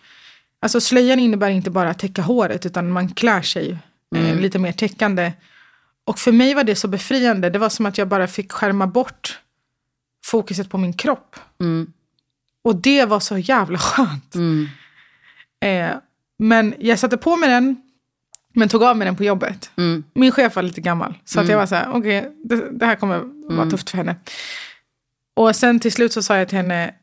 [0.62, 3.76] alltså, slöjan innebär inte bara att täcka håret, utan man klär sig
[4.16, 5.32] eh, lite mer täckande.
[6.06, 7.50] Och för mig var det så befriande.
[7.50, 9.38] Det var som att jag bara fick skärma bort
[10.24, 11.36] fokuset på min kropp.
[11.60, 11.92] Mm.
[12.64, 14.34] Och det var så jävla skönt.
[14.34, 14.68] Mm.
[15.60, 15.96] Eh,
[16.38, 17.76] men jag satte på mig den,
[18.54, 19.70] men tog av mig den på jobbet.
[19.76, 20.04] Mm.
[20.14, 22.96] Min chef var lite gammal, så att jag var så här, okej, det, det här
[22.96, 23.70] kommer vara Mm.
[23.70, 24.16] tufft för henne.
[25.36, 26.94] Och sen till slut så sa jag till henne,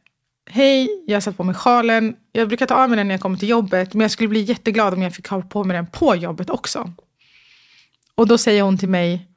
[0.50, 2.15] hej, jag har satt på mig sjalen.
[2.32, 4.41] Jag brukar ta av mig den när jag kommer till jobbet, men jag skulle bli
[4.41, 6.91] jätteglad om jag fick ha på mig den på jobbet också.
[8.15, 9.28] Och då säger hon till mig,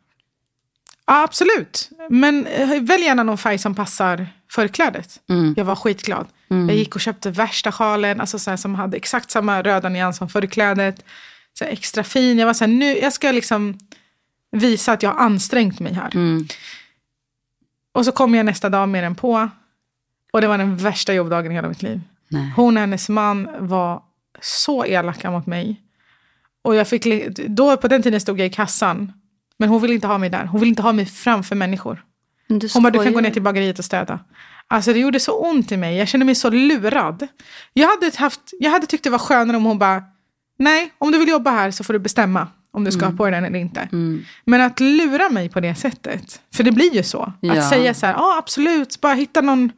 [1.06, 5.20] ja absolut, men eh, välj gärna någon färg som passar förklädet.
[5.28, 5.54] Mm.
[5.56, 6.26] Jag var skitglad.
[6.48, 10.16] Jag gick och köpte värsta sjalen, alltså så här, som hade exakt samma röda nyans
[10.16, 11.04] som förklädet.
[11.58, 12.38] Så här, extra fin.
[12.38, 13.78] Jag var så här, nu, jag ska liksom
[14.50, 16.14] visa att jag har ansträngt mig här.
[16.14, 16.46] Mm.
[17.92, 19.50] Och så kom jag nästa dag med den på.
[20.32, 22.00] Och det var den värsta jobbdagen i hela mitt liv.
[22.28, 22.52] Nej.
[22.56, 24.02] Hon och hennes man var
[24.40, 25.82] så elaka mot mig.
[26.62, 27.06] Och jag fick,
[27.48, 29.12] då på den tiden stod jag i kassan.
[29.56, 30.44] Men hon ville inte ha mig där.
[30.44, 32.04] Hon ville inte ha mig framför människor.
[32.48, 34.20] Du Hon bara, du kan gå ner till bageriet och städa.
[34.68, 35.96] Alltså det gjorde så ont i mig.
[35.96, 37.26] Jag kände mig så lurad.
[37.72, 40.02] Jag hade, haft, jag hade tyckt det var skönare om hon bara,
[40.58, 43.12] nej, om du vill jobba här så får du bestämma om du ska Mm.
[43.12, 43.88] ha på dig den eller inte.
[44.44, 47.32] Men att lura mig på det sättet, för det blir ju så.
[47.40, 47.58] Ja.
[47.58, 49.72] Att säga så här, ja absolut, bara hitta någon.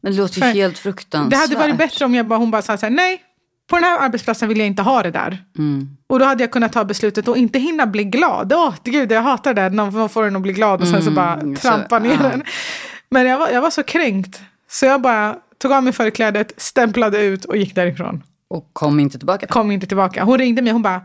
[0.00, 1.30] Men det låter ju helt fruktansvärt.
[1.30, 3.22] Det hade varit bättre om jag bara, hon bara sa så här, nej,
[3.70, 5.44] på den här arbetsplatsen vill jag inte ha det där.
[5.58, 5.88] Mm.
[6.06, 8.52] Och då hade jag kunnat ta beslutet och inte hinna bli glad.
[8.52, 9.60] Åh, gud, jag hatar det.
[9.62, 9.70] där.
[9.70, 12.28] Någon får den att bli glad och sen så bara Mm, så- trampa ner ja.
[12.28, 12.42] den.
[13.10, 14.40] Men jag var, jag var så kränkt.
[14.70, 18.22] Så jag bara tog av mig förklädet, stämplade ut och gick därifrån.
[18.48, 19.46] Och kom inte tillbaka.
[19.46, 20.24] Kom inte tillbaka.
[20.24, 21.00] Hon ringde mig hon bara,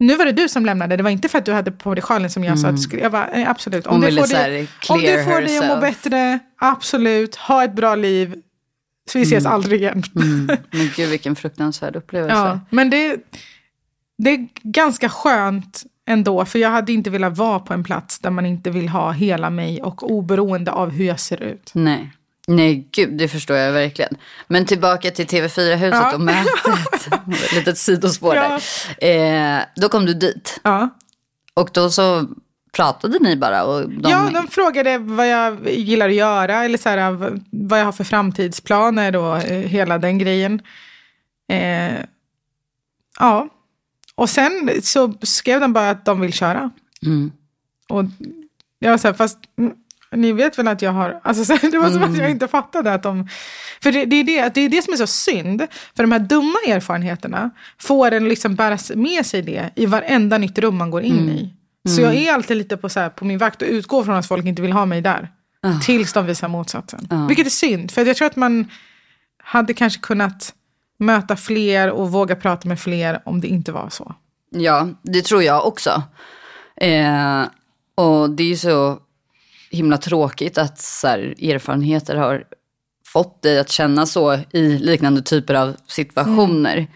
[0.00, 0.96] nu var det du som lämnade.
[0.96, 2.82] Det var inte för att du hade på dig sjalen som jag sa att du
[2.82, 3.02] skulle.
[3.02, 3.86] Jag bara, "Nej, absolut.
[3.86, 7.36] Om Hon ville får dig, om får dig att må bättre, absolut.
[7.36, 8.34] Ha ett bra liv.
[9.08, 10.02] Så vi ses aldrig igen.
[10.16, 10.46] Mm.
[10.70, 12.34] Men gud vilken fruktansvärd upplevelse.
[12.36, 13.16] Ja, men det,
[14.18, 16.44] det är ganska skönt ändå.
[16.44, 19.50] För jag hade inte velat vara på en plats där man inte vill ha hela
[19.50, 21.70] mig och oberoende av hur jag ser ut.
[21.74, 22.12] Nej.
[22.50, 24.16] Nej, gud, det förstår jag verkligen.
[24.46, 26.14] Men tillbaka till TV4-huset Ja.
[26.14, 27.08] och mötet.
[27.44, 28.60] Ett litet sidospår Ja.
[29.00, 29.56] där.
[29.58, 30.60] Eh, då kom du dit.
[30.64, 30.88] Ja,
[31.54, 32.26] Och då så
[32.72, 33.64] pratade ni bara.
[33.64, 37.84] Och de, ja de frågade vad jag gillar att göra eller så här, vad jag
[37.84, 40.62] har för framtidsplaner och eh, hela den grejen.
[41.48, 42.04] Eh,
[43.18, 43.48] ja,
[44.14, 46.70] och sen så skrev de bara att de vill köra.
[47.06, 47.32] Mm.
[47.88, 48.04] Och
[48.78, 49.72] jag var så här, fast mm,
[50.12, 51.20] ni vet väl att jag har...
[51.24, 53.28] Alltså, så det var som att jag inte fattade att de...
[53.82, 55.66] För det, det, är det, det är det som är så synd.
[55.96, 60.58] För de här dumma erfarenheterna får en liksom bära med sig det i varenda nytt
[60.58, 61.54] rum man går in i.
[61.88, 64.26] Så jag är alltid lite på, så här, på min vakt och utgår från att
[64.26, 65.32] folk inte vill ha mig där.
[65.82, 67.08] Tills de visar motsatsen.
[67.28, 68.70] Vilket är synd, för jag tror att man
[69.42, 70.54] hade kanske kunnat
[70.98, 74.14] möta fler och våga prata med fler om det inte var så.
[74.50, 76.02] Ja, det tror jag också.
[76.76, 77.42] Eh,
[77.94, 78.98] och det är ju så
[79.70, 82.44] himla tråkigt att så här, erfarenheter har
[83.06, 86.86] fått dig att känna så i liknande typer av situationer.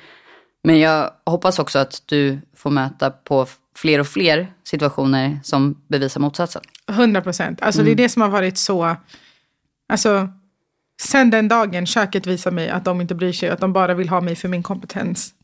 [0.64, 6.20] Men jag hoppas också att du får möta på fler och fler situationer som bevisar
[6.20, 6.62] motsatsen.
[6.88, 7.62] 100 procent.
[7.62, 8.96] Alltså det är det som har varit så...
[9.88, 10.28] Alltså,
[11.02, 14.08] sen den dagen köket visar mig att de inte bryr sig, att de bara vill
[14.08, 15.34] ha mig för min kompetens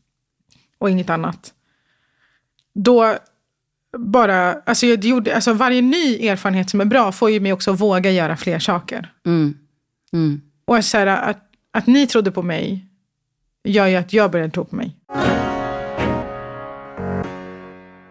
[0.77, 1.53] och inget annat.
[2.73, 3.17] Då
[3.97, 7.71] bara, alltså jag gjorde, alltså varje ny erfarenhet som är bra får ju mig också
[7.71, 9.13] att våga göra fler saker.
[9.25, 9.57] Mm.
[10.13, 10.41] Mm.
[10.65, 11.39] Och så här, att,
[11.71, 12.85] att ni trodde på mig
[13.63, 14.95] gör ju att jag började tro på mig.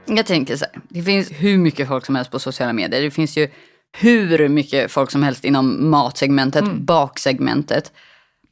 [0.09, 3.03] Jag tänker så här, det finns hur mycket folk som helst på sociala medier.
[3.03, 3.49] Det finns ju
[3.92, 7.92] hur mycket folk som helst inom matsegmentet, baksegmentet.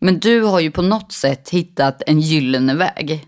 [0.00, 3.26] Men du har ju på något sätt hittat en gyllene väg.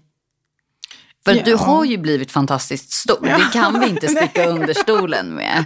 [1.24, 1.42] För Ja.
[1.44, 3.22] du har ju blivit fantastiskt stor.
[3.22, 5.64] Det kan vi inte sticka under stolen med.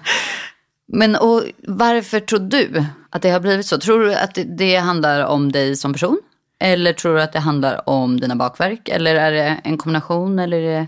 [0.89, 3.79] Men och varför tror du att det har blivit så?
[3.79, 6.19] Tror du att det, det handlar om dig som person?
[6.61, 8.89] Eller tror du att det handlar om dina bakverk?
[8.89, 10.39] Eller är det en kombination?
[10.39, 10.87] Eller är det...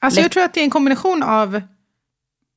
[0.00, 1.62] Alltså jag tror att det är en kombination av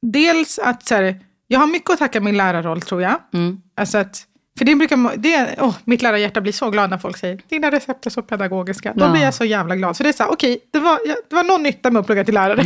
[0.02, 3.16] dels att så här, jag har mycket att tacka min lärarroll tror jag.
[3.34, 3.62] Mm.
[3.78, 4.24] Alltså att,
[4.58, 8.06] för det brukar, det, oh, mitt lärarhjärta blir så glad när folk säger dina recept
[8.06, 8.94] är så pedagogiska.
[8.96, 9.12] Då Ja.
[9.12, 9.98] blir jag så jävla glad.
[9.98, 12.24] För det är så här, okej, det, var, det var någon nytta med att plugga
[12.24, 12.62] till lärare.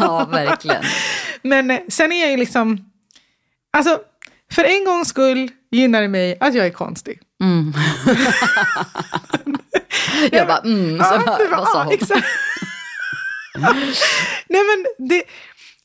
[0.00, 0.82] Ja, verkligen.
[1.42, 2.90] Men eh, sen är jag ju liksom,
[3.72, 3.98] alltså
[4.52, 7.20] för en gångs skull gynnar det mig att jag är konstig.
[7.42, 7.72] Mm.
[10.32, 11.92] jag bara, mm, så, Ja, vad sa hon?
[11.92, 12.26] exakt.
[14.48, 15.22] Nej men det,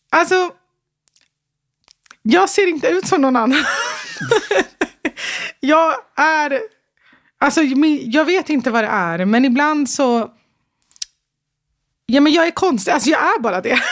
[0.09, 0.51] alltså.
[2.27, 3.65] Jag ser inte ut som någon annan.
[5.59, 6.59] jag är,
[7.37, 7.61] alltså
[8.01, 10.31] jag vet inte vad det är, men ibland så.
[12.05, 13.79] Ja men jag är konstig, alltså jag är bara det.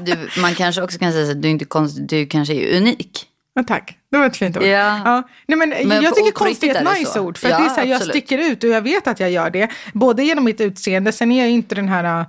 [0.00, 3.26] Du, man kanske också kan säga att du är inte konstig, du kanske är unik.
[3.54, 4.62] Men tack, det var ett fint ord.
[4.62, 5.28] Ja.
[5.46, 7.20] Nej, men, Men jag tycker på konst är ett nice så.
[7.20, 7.38] ord.
[7.38, 9.30] För Ja, att det är så här, jag sticker ut och jag vet att jag
[9.30, 9.68] gör det.
[9.92, 12.26] Både genom mitt utseende, sen är jag inte den här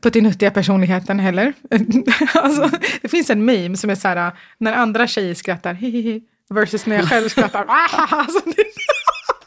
[0.00, 1.52] puttinuttiga personligheten heller.
[2.34, 2.70] alltså,
[3.02, 6.96] det finns en meme som är så här, när andra tjejer skrattar, hihihi, versus när
[6.96, 7.64] jag själv skrattar.
[8.10, 8.64] alltså, det,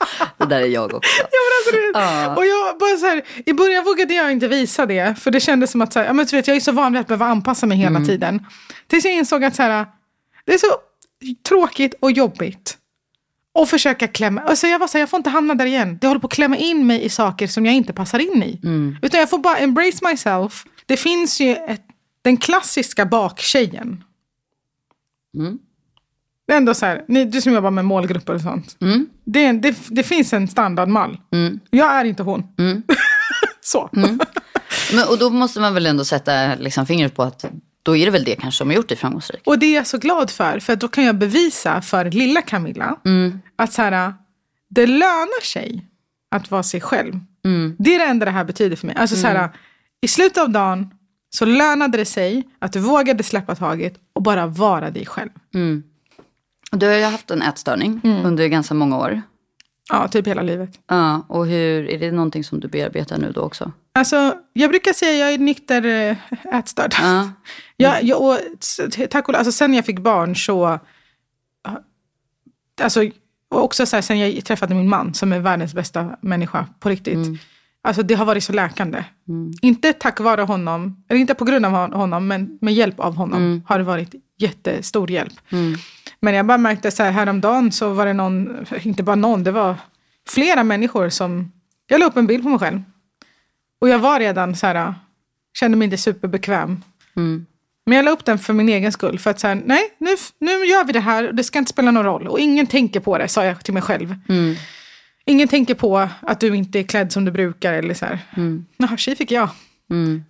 [0.38, 1.12] Det där är jag också.
[1.20, 2.36] Ja, men alltså, Ja.
[2.36, 5.20] Och jag bara så här, I början vågade jag inte visa det.
[5.20, 6.92] För det kändes som att så här, ja, men du vet, jag är så van
[6.94, 8.46] vid att behöva anpassa mig hela tiden.
[8.88, 9.86] Tills jag insåg att så här,
[10.46, 10.68] det är så
[11.50, 12.78] tråkigt och jobbigt.
[13.54, 14.42] Och försöka klämma.
[14.42, 15.98] Alltså jag var så här, jag får inte hamna där igen.
[16.02, 18.60] Det håller på att klämma in mig i saker som jag inte passar in i.
[19.02, 20.66] Utan jag får bara embrace myself.
[20.86, 21.82] Det finns ju ett,
[22.22, 24.04] den klassiska baktjejen.
[25.38, 25.60] Mm.
[26.48, 28.78] Det är ändå så här, ni, du som jobbar med målgrupper och sånt.
[28.82, 29.08] Mm.
[29.24, 31.18] Det, det, det finns en standardmall.
[31.32, 31.60] Mm.
[31.70, 32.44] Jag är inte hon.
[33.62, 33.90] så.
[34.94, 37.46] Men, och då måste man väl ändå sätta liksom, fingret på att
[37.84, 39.42] då är det väl det kanske som har gjort dig framgångsrik.
[39.46, 42.98] Och det är jag så glad för, för då kan jag bevisa för lilla Camilla
[43.56, 44.14] att så här,
[44.70, 45.86] det lönar sig
[46.36, 47.20] att vara sig själv.
[47.80, 48.96] Det är det enda det här betyder för mig.
[48.96, 49.50] Alltså, så här,
[50.02, 50.90] I slutet av dagen
[51.30, 55.30] så lönade det sig att du vågade släppa taget och bara vara dig själv.
[56.72, 59.22] Och Du har ju haft en ätstörning under ganska många år.
[59.90, 60.70] Ja, typ hela livet.
[60.88, 63.72] Ja, och hur, är det någonting som du bearbetar nu då också?
[63.94, 66.18] Alltså, jag brukar säga att jag är nykter äh,
[66.60, 66.94] ätstörd.
[67.02, 67.30] Ja.
[67.78, 68.38] Jag, jag, och,
[69.10, 70.80] tack och alltså sen jag fick barn så...
[72.82, 73.04] Alltså,
[73.50, 76.90] och också så här, sen jag träffade min man som är världens bästa människa på
[76.90, 77.18] riktigt.
[77.84, 79.04] Alltså det har varit så läkande.
[79.62, 83.16] Inte tack vare honom, eller inte på grund av hon- honom, men med hjälp av
[83.16, 85.34] honom har det varit jättestor hjälp.
[86.24, 89.52] Men jag bara märkte så här, häromdagen så var det någon, inte bara någon, det
[89.52, 89.76] var
[90.30, 91.52] flera människor som...
[91.88, 92.82] Jag la upp en bild på mig själv.
[93.82, 94.94] Och jag var redan så här,
[95.54, 96.84] kände mig inte superbekväm.
[97.86, 99.20] Men jag la upp den för min egen skull.
[99.20, 100.10] För att säga, nej, nu,
[100.40, 102.28] nu gör vi det här och det ska inte spela någon roll.
[102.28, 104.16] Och ingen tänker på det, sa jag till mig själv.
[105.26, 107.74] Ingen tänker på att du inte är klädd som du brukar.
[107.74, 108.20] Eller så här.
[108.78, 109.50] Jaha, tji fick jag.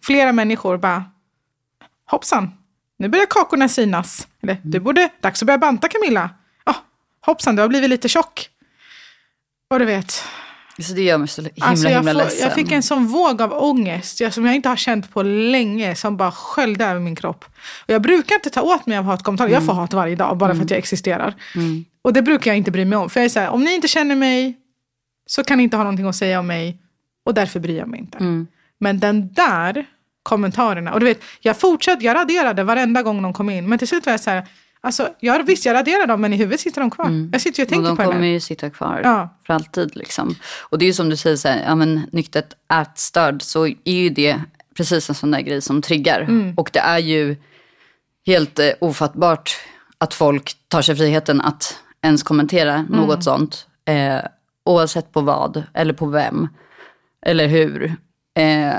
[0.03, 1.03] Flera människor bara,
[2.05, 2.51] hoppsan,
[2.99, 4.27] nu börjar kakorna synas.
[4.43, 6.29] Eller, du borde, dags att börja banta Camilla.
[6.63, 6.75] Ah,
[7.25, 8.49] hoppsan, du har blivit lite tjock.
[9.69, 10.23] Och du vet,
[10.79, 13.41] Så det gör mig så himla, Alltså jag, himla får, jag fick en sån våg
[13.41, 17.15] av ångest jag, som jag inte har känt på länge, som bara sköljde över min
[17.15, 17.45] kropp.
[17.85, 20.55] Och jag brukar inte ta åt mig av hatkommentarer, jag får hat varje dag bara
[20.55, 21.33] för att jag existerar.
[22.01, 23.09] Och det brukar jag inte bry mig om.
[23.09, 24.57] För jag är så här, om ni inte känner mig
[25.25, 26.81] så kan ni inte ha någonting att säga om mig
[27.25, 28.17] och därför bryr jag mig inte.
[28.79, 29.85] Men den där
[30.23, 33.87] kommentarerna, och du vet, jag fortsatte, jag raderade varenda gång de kom in, men till
[33.87, 34.47] slut var jag så här,
[34.81, 37.29] alltså, jag, visst jag raderar dem men i huvudet sitter de kvar.
[37.31, 38.27] Jag sitter ju och och tänker de på det kommer där.
[38.27, 39.37] ju sitta kvar Ja.
[39.47, 39.95] för alltid.
[39.95, 40.35] Liksom.
[40.69, 43.75] Och det är ju som du säger, så här, ja, men, nyktert ätstörd så är
[43.85, 44.41] ju det
[44.77, 46.21] precis en sån där grej som triggar.
[46.21, 46.53] Mm.
[46.57, 47.35] Och det är ju
[48.25, 49.51] helt eh, ofattbart
[49.97, 52.85] att folk tar sig friheten att ens kommentera Mm.
[52.91, 53.67] något sånt.
[53.85, 54.17] Eh,
[54.65, 56.47] oavsett på vad eller på vem
[57.25, 57.95] eller hur.
[58.39, 58.73] Eh,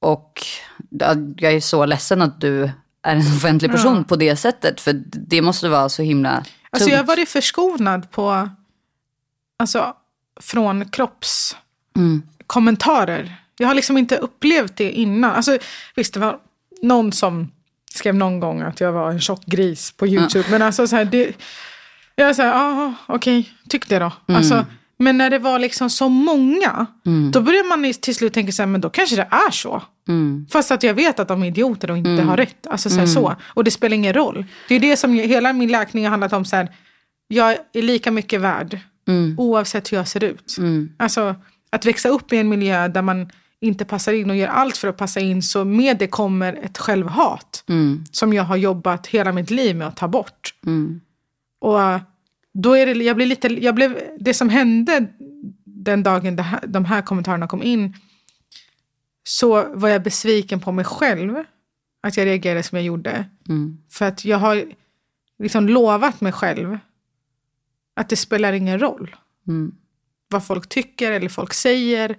[0.00, 0.42] och
[0.90, 2.72] ja, jag är så ledsen att du är
[3.16, 4.80] en offentlig person på det sättet.
[4.80, 6.48] För det måste vara så himla tungt.
[6.70, 8.48] Alltså jag har varit förskonad på,
[9.58, 9.94] alltså,
[10.40, 13.36] från kroppskommentarer.
[13.58, 15.30] Jag har liksom inte upplevt det innan.
[15.30, 15.58] Alltså,
[15.94, 16.38] visst, det var
[16.82, 17.50] någon som
[17.94, 20.44] skrev någon gång att jag var en tjock gris på YouTube.
[20.50, 21.36] Men alltså så här, det,
[22.14, 24.12] jag är så här, ah, okej, tyck det då.
[24.26, 24.66] Alltså,
[24.98, 26.86] men när det var liksom så många,
[27.32, 29.82] då börjar man till slut tänka så här, men då kanske det är så.
[30.50, 32.66] Fast att jag vet att de är idioter och inte har rätt.
[32.66, 33.36] Alltså så, här, så.
[33.54, 34.44] Och det spelar ingen roll.
[34.68, 36.44] Det är det som hela min läkning har handlat om.
[36.44, 36.68] Så här,
[37.28, 38.78] jag är lika mycket värd
[39.38, 40.56] oavsett hur jag ser ut.
[40.96, 41.34] Alltså
[41.70, 43.30] att växa upp i en miljö där man
[43.60, 45.42] inte passar in och gör allt för att passa in.
[45.42, 47.64] Så med det kommer ett självhat.
[48.12, 50.54] Som jag har jobbat hela mitt liv med att ta bort.
[51.60, 51.80] Och
[52.62, 55.06] då är det, jag blir lite, jag blev, det som hände
[55.64, 57.94] den dagen det här, de här kommentarerna kom in.
[59.24, 61.44] Så var jag besviken på mig själv.
[62.00, 63.24] Att jag reagerade som jag gjorde.
[63.90, 64.64] För att jag har
[65.38, 66.78] liksom lovat mig själv
[67.96, 69.16] att det spelar ingen roll.
[70.28, 72.16] Vad folk tycker eller folk säger.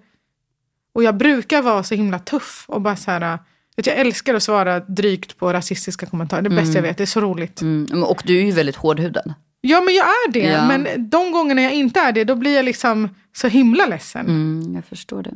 [0.93, 3.39] Och jag brukar vara så himla tuff och bara så här.
[3.75, 6.41] Vet, jag älskar att svara drygt på rasistiska kommentarer.
[6.41, 6.97] Det är det bästa jag vet.
[6.97, 7.61] Det är så roligt.
[7.61, 9.33] Mm, och du är ju väldigt hårdhudad.
[9.61, 10.39] Ja, men jag är det.
[10.39, 10.67] Ja.
[10.67, 14.25] Men de gångerna jag inte är det, då blir jag liksom så himla ledsen.
[14.27, 15.33] Mm, jag förstår det.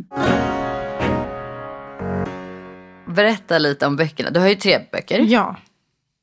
[3.14, 4.30] Berätta lite om böckerna.
[4.30, 5.20] Du har ju tre böcker.
[5.20, 5.56] Ja,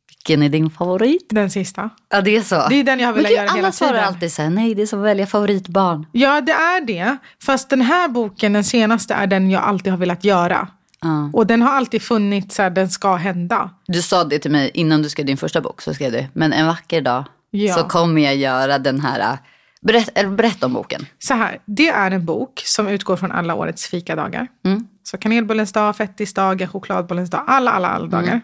[0.09, 1.27] Vilken är din favorit?
[1.31, 1.91] den sista.
[2.11, 2.69] Ja, det är så.
[2.69, 4.05] Det är den jag har velat göra alla hela svarar tiden.
[4.05, 6.07] alltid så här, nej det är som att välja favoritbarn.
[6.13, 7.17] Ja, det är det.
[7.43, 10.69] Fast den här boken, den senaste, är den jag alltid har velat göra.
[11.01, 11.31] Ja.
[11.33, 13.71] Och den har alltid funnits så här, den ska hända.
[13.87, 16.53] Du sa det till mig innan du skrev din första bok, så skrev du, men
[16.53, 17.75] en vacker dag Ja.
[17.75, 19.39] så kommer jag göra den här,
[19.81, 21.07] berätt, eller berätta om boken.
[21.19, 24.47] Så här, det är en bok som utgår från alla årets fikadagar.
[24.65, 24.87] Mm.
[25.03, 28.11] Så kanelbullens dag, fettisdagar, chokladbollens dag, alla, alla, alla Mm.
[28.27, 28.41] dagar.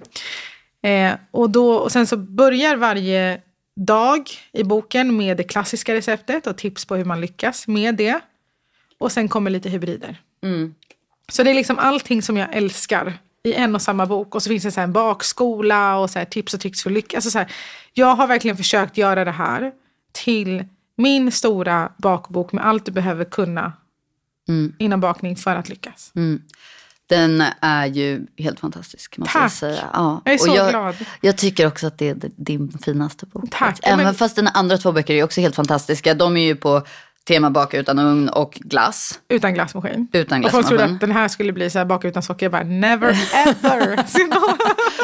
[0.83, 3.41] Eh, och, då, och sen så börjar varje
[3.87, 8.21] dag i boken med det klassiska receptet och tips på hur man lyckas med det.
[9.01, 10.21] Och sen kommer lite hybrider.
[10.45, 10.75] Mm.
[11.29, 13.13] Så det är liksom allting som jag älskar
[13.47, 14.35] i en och samma bok.
[14.35, 17.17] Och så finns det så här en bakskola och så tips och tricks för lycka.
[17.17, 17.53] Alltså så här,
[17.93, 19.73] jag har verkligen försökt göra det här
[20.13, 20.65] till
[20.97, 23.73] min stora bakbok med allt du behöver kunna
[24.49, 24.73] Mm.
[24.79, 26.13] inom bakning för att lyckas.
[27.09, 29.53] Den är ju helt fantastisk måste jag Tack.
[29.53, 29.85] säga.
[29.93, 30.23] Ja.
[30.25, 30.95] Jag är så och jag, glad.
[31.21, 33.45] Jag tycker också att det är din finaste bok.
[33.51, 33.79] Tack.
[33.83, 36.15] Även Men- fast dina andra två böcker är också helt fantastiska.
[36.15, 36.83] De är ju på
[37.29, 39.21] tema baka utan ugn och glass.
[39.29, 40.09] Utan glassmaskin.
[40.13, 40.95] Utan Och folk trodde glassmaskin.
[40.95, 42.47] att den här skulle bli så här baka utan socker.
[42.47, 43.97] Jag bara never ever.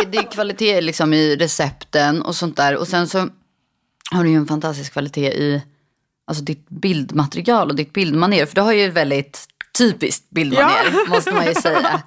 [0.12, 2.76] Det är kvalitet liksom i recepten och sånt där.
[2.76, 3.28] Och sen så
[4.10, 5.62] har du ju en fantastisk kvalitet i
[6.26, 8.46] alltså ditt bildmaterial och ditt bildmanér.
[8.46, 9.46] För du har ju väldigt
[9.78, 12.02] typiskt bildmanér, måste man ju säga.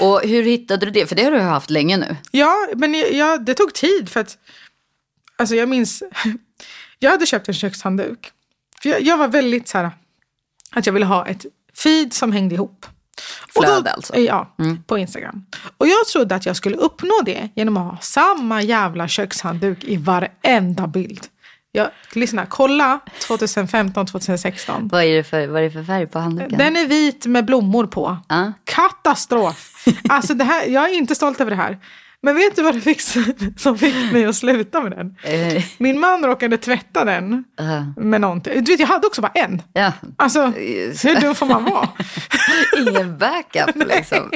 [0.00, 1.06] Och hur hittade du det?
[1.06, 2.16] För det har du haft länge nu.
[2.30, 4.38] ja, men jag, det tog tid för att...
[5.36, 6.02] Alltså jag minns...
[7.02, 8.32] Jag hade köpt en kökshandduk.
[8.82, 9.90] För jag, jag var väldigt så här...
[10.72, 11.46] Att jag ville ha ett
[11.82, 12.86] feed som hängde ihop.
[13.52, 14.16] Flöde alltså?
[14.16, 14.54] Ja,
[14.86, 15.44] på Instagram.
[15.76, 19.96] Och jag trodde att jag skulle uppnå det genom att ha samma jävla kökshandduk i
[19.96, 21.26] varenda bild.
[21.72, 24.88] Jag, lyssna, kolla 2015, 2016.
[24.88, 26.58] Vad är det för, vad är det för färg på handduken?
[26.58, 28.18] Den är vit med blommor på.
[28.28, 28.52] Ja.
[28.64, 29.66] Katastrof!
[30.08, 31.78] Alltså det här, jag är inte stolt över det här.
[32.22, 33.00] Men vet du vad det fick,
[33.60, 35.16] som fick mig att sluta med den?
[35.24, 38.64] Eh, Min man råkade tvätta den eh, med någonting.
[38.64, 39.62] Du vet, jag hade också bara en.
[39.72, 39.92] ja.
[40.16, 41.88] Alltså, hur dum får man vara?
[42.78, 44.30] Ingen backup liksom.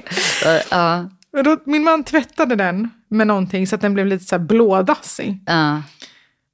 [0.71, 1.09] Ja,
[1.45, 5.43] Då, min man tvättade den med någonting så att den blev lite så här blådassig.
[5.47, 5.83] ja,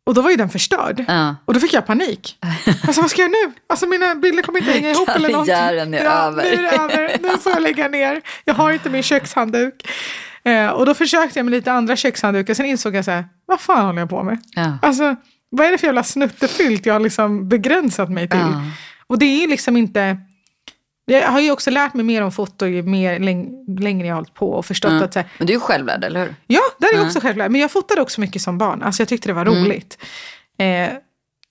[0.07, 1.05] Och då var ju den förstörd.
[1.09, 1.37] ja.
[1.45, 2.39] Och då fick jag panik.
[2.87, 3.53] Alltså vad ska jag nu?
[3.69, 5.55] Alltså mina bilder kommer inte hänga ihop eller någonting.
[5.55, 6.43] Karriären är ja, över.
[6.43, 7.17] Nu är det över.
[7.23, 8.21] Nu får jag lägga ner.
[8.45, 9.75] Jag har inte min kökshandduk.
[10.45, 12.55] Eh, och då försökte jag med lite andra kökshanddukar.
[12.55, 14.39] Sen insåg jag så här, vad fan håller jag på med?
[14.55, 14.79] Ja.
[14.83, 15.17] Alltså,
[15.51, 18.39] vad är det för jävla snuttefyllt jag har liksom begränsat mig till?
[18.41, 18.63] Ja.
[19.07, 20.17] Och det är liksom inte...
[21.07, 24.19] Jag har ju också lärt mig mer om foto ju mer läng- längre jag har
[24.21, 25.05] hållit på och förstått Ja.
[25.05, 26.35] att så här, Men du är ju självlärd, eller hur?
[26.47, 27.51] Ja, där är jag också självklart.
[27.51, 28.83] Men jag fotade också mycket som barn.
[28.83, 29.99] Alltså jag tyckte det var roligt.
[30.59, 30.89] Eh,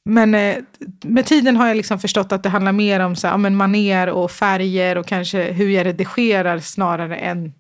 [0.05, 0.55] men eh,
[1.03, 3.55] med tiden har jag liksom förstått att det handlar mer om så här, ja, men
[3.55, 7.53] maner och färger och kanske hur jag redigerar snarare än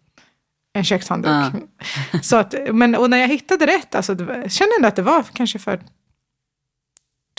[0.73, 1.63] en kökshandduk.
[2.21, 5.23] Så att, men, och när jag hittade rätt, alltså, jag kände ändå att det var
[5.33, 5.79] kanske för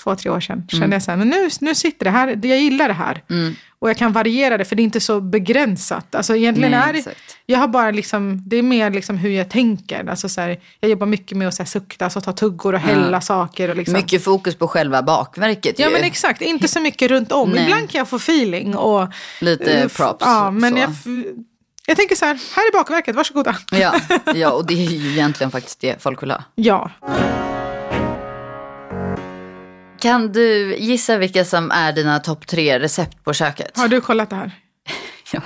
[0.03, 0.65] två, tre år sedan.
[0.69, 3.23] Kände jag så här, men nu, nu sitter det här, jag gillar det här.
[3.31, 3.55] Mm.
[3.79, 6.15] Och jag kan variera det för det är inte så begränsat.
[6.15, 7.37] Alltså egentligen Nej, är det, exakt.
[7.47, 10.11] jag har bara liksom, det är mer liksom hur jag tänker.
[10.11, 12.81] Alltså så här, jag jobbar mycket med att så här, sukta, alltså ta tuggor och
[12.81, 13.69] hälla saker.
[13.69, 13.93] Och liksom.
[13.93, 15.93] Mycket fokus på själva bakverket Ja ju.
[15.93, 17.51] men exakt, inte så mycket runt om.
[17.51, 17.65] Nej.
[17.65, 19.09] Ibland kan jag få feeling och...
[19.41, 20.91] Lite props Ja, men jag,
[21.91, 23.57] jag tänker så här, här är bakverket, varsågoda.
[23.71, 23.95] Ja,
[24.35, 26.45] ja, och det är ju egentligen faktiskt det folk vill ha.
[26.55, 26.91] Ja,
[29.99, 33.77] Kan du gissa vilka som är dina topp tre recept på köket?
[33.79, 34.53] har du kollat det här?
[35.33, 35.41] Ja.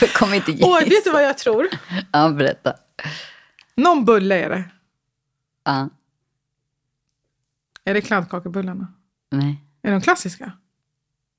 [0.00, 0.66] Jag kommer inte gissa.
[0.66, 1.68] Åh, vet du vad jag tror?
[2.12, 2.74] Ja, berätta.
[3.74, 4.64] Någon bulle är det.
[5.64, 5.88] Ja,
[7.84, 8.86] Är det kladdkakebullarna?
[9.30, 9.64] nej.
[9.82, 10.52] Är de klassiska?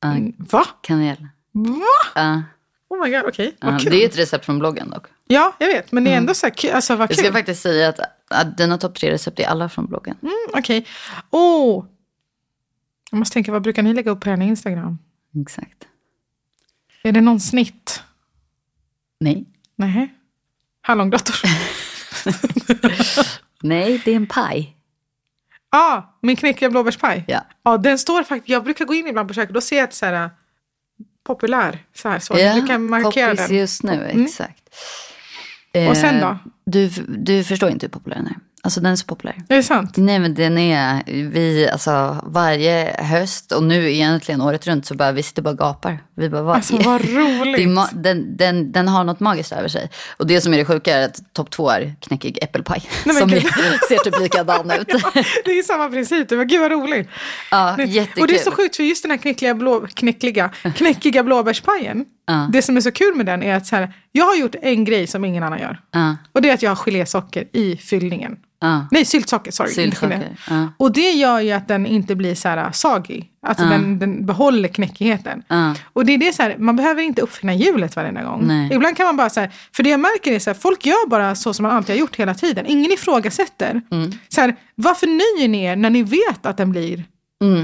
[0.01, 0.65] Ja, Va?
[0.81, 1.27] kanel.
[1.51, 1.81] Va?
[2.15, 2.41] Ja,
[2.91, 3.55] Oh my god, okej.
[3.59, 3.91] ja, Vad kul.
[3.91, 5.05] det är ett recept från bloggen dock.
[5.27, 5.91] Ja, jag vet.
[5.91, 6.71] Men det är ändå så här kul.
[6.71, 7.25] Alltså vad Jag kul.
[7.25, 10.17] ska faktiskt säga att, att dina topp tre recept är alla från bloggen.
[10.21, 10.87] Mm, Okej.
[11.29, 11.85] Åh!
[13.11, 14.97] Jag måste tänka, vad brukar ni lägga upp på er Instagram?
[15.41, 15.87] Exakt.
[17.03, 18.03] Är det någon snitt?
[19.19, 19.45] Nej.
[19.75, 20.13] Nej.
[20.81, 21.35] Hallongrottor?
[23.61, 24.77] Nej, det är en paj.
[25.71, 27.23] Ja, ah, min knäckiga blåbärspaj.
[27.27, 27.45] Ja.
[27.63, 29.93] Ja, den står faktiskt, jag brukar gå in ibland på köket, då ser jag att
[29.93, 30.29] så här,
[31.35, 31.83] populär.
[31.95, 32.39] Så här, så.
[32.39, 33.57] Ja, du kan markera poppis den.
[33.57, 34.25] just nu, Mm.
[34.25, 34.63] exakt.
[35.89, 36.37] Och sen Eh, då?
[36.65, 38.35] Du, du förstår inte hur populär den är.
[38.63, 39.35] Alltså den är så populär.
[39.49, 39.97] Är det sant?
[39.97, 45.11] Nej men den är, vi, alltså varje höst och nu egentligen året runt så bara
[45.11, 45.99] vi sitter bara och gapar.
[46.21, 47.89] Vi bara, vad Alltså vad roligt.
[47.93, 49.89] den, den, den har något magiskt över sig.
[50.17, 52.89] Och det som är det sjuka är att topp två är knäckig äppelpaj.
[53.19, 53.43] som gud.
[53.89, 54.87] ser typ likadan ut.
[55.45, 57.09] det är samma princip, det var gud vad roligt.
[57.51, 58.21] ja, jättekul.
[58.21, 62.05] Och det är så sjukt för just den här knäckliga blå, knäckliga, knäckiga blåbärspajen.
[62.27, 62.49] Ja.
[62.53, 64.85] Det som är så kul med den är att så här, jag har gjort en
[64.85, 65.79] grej som ingen annan gör.
[65.91, 68.37] Ja, Och det är att jag har gelésocker i fyllningen.
[68.61, 68.87] Ja.
[68.91, 69.51] Nej, syltsocker.
[69.51, 69.71] Sorry.
[69.71, 70.67] Syltsocker, ja.
[70.77, 73.27] Och det gör ju att den inte blir så här sagig.
[73.47, 75.43] Alltså den, den behåller knäckigheten.
[75.93, 78.47] Och det är det så här, man behöver inte uppfinna hjulet varenda gång.
[78.47, 78.73] Nej.
[78.73, 81.07] Ibland kan man bara så här, för det jag märker är så här, folk gör
[81.09, 82.65] bara så som man alltid har gjort hela tiden.
[82.65, 83.81] Ingen ifrågasätter.
[83.91, 84.11] Mm.
[84.29, 87.03] Så här, varför nöjer ni er när ni vet att den blir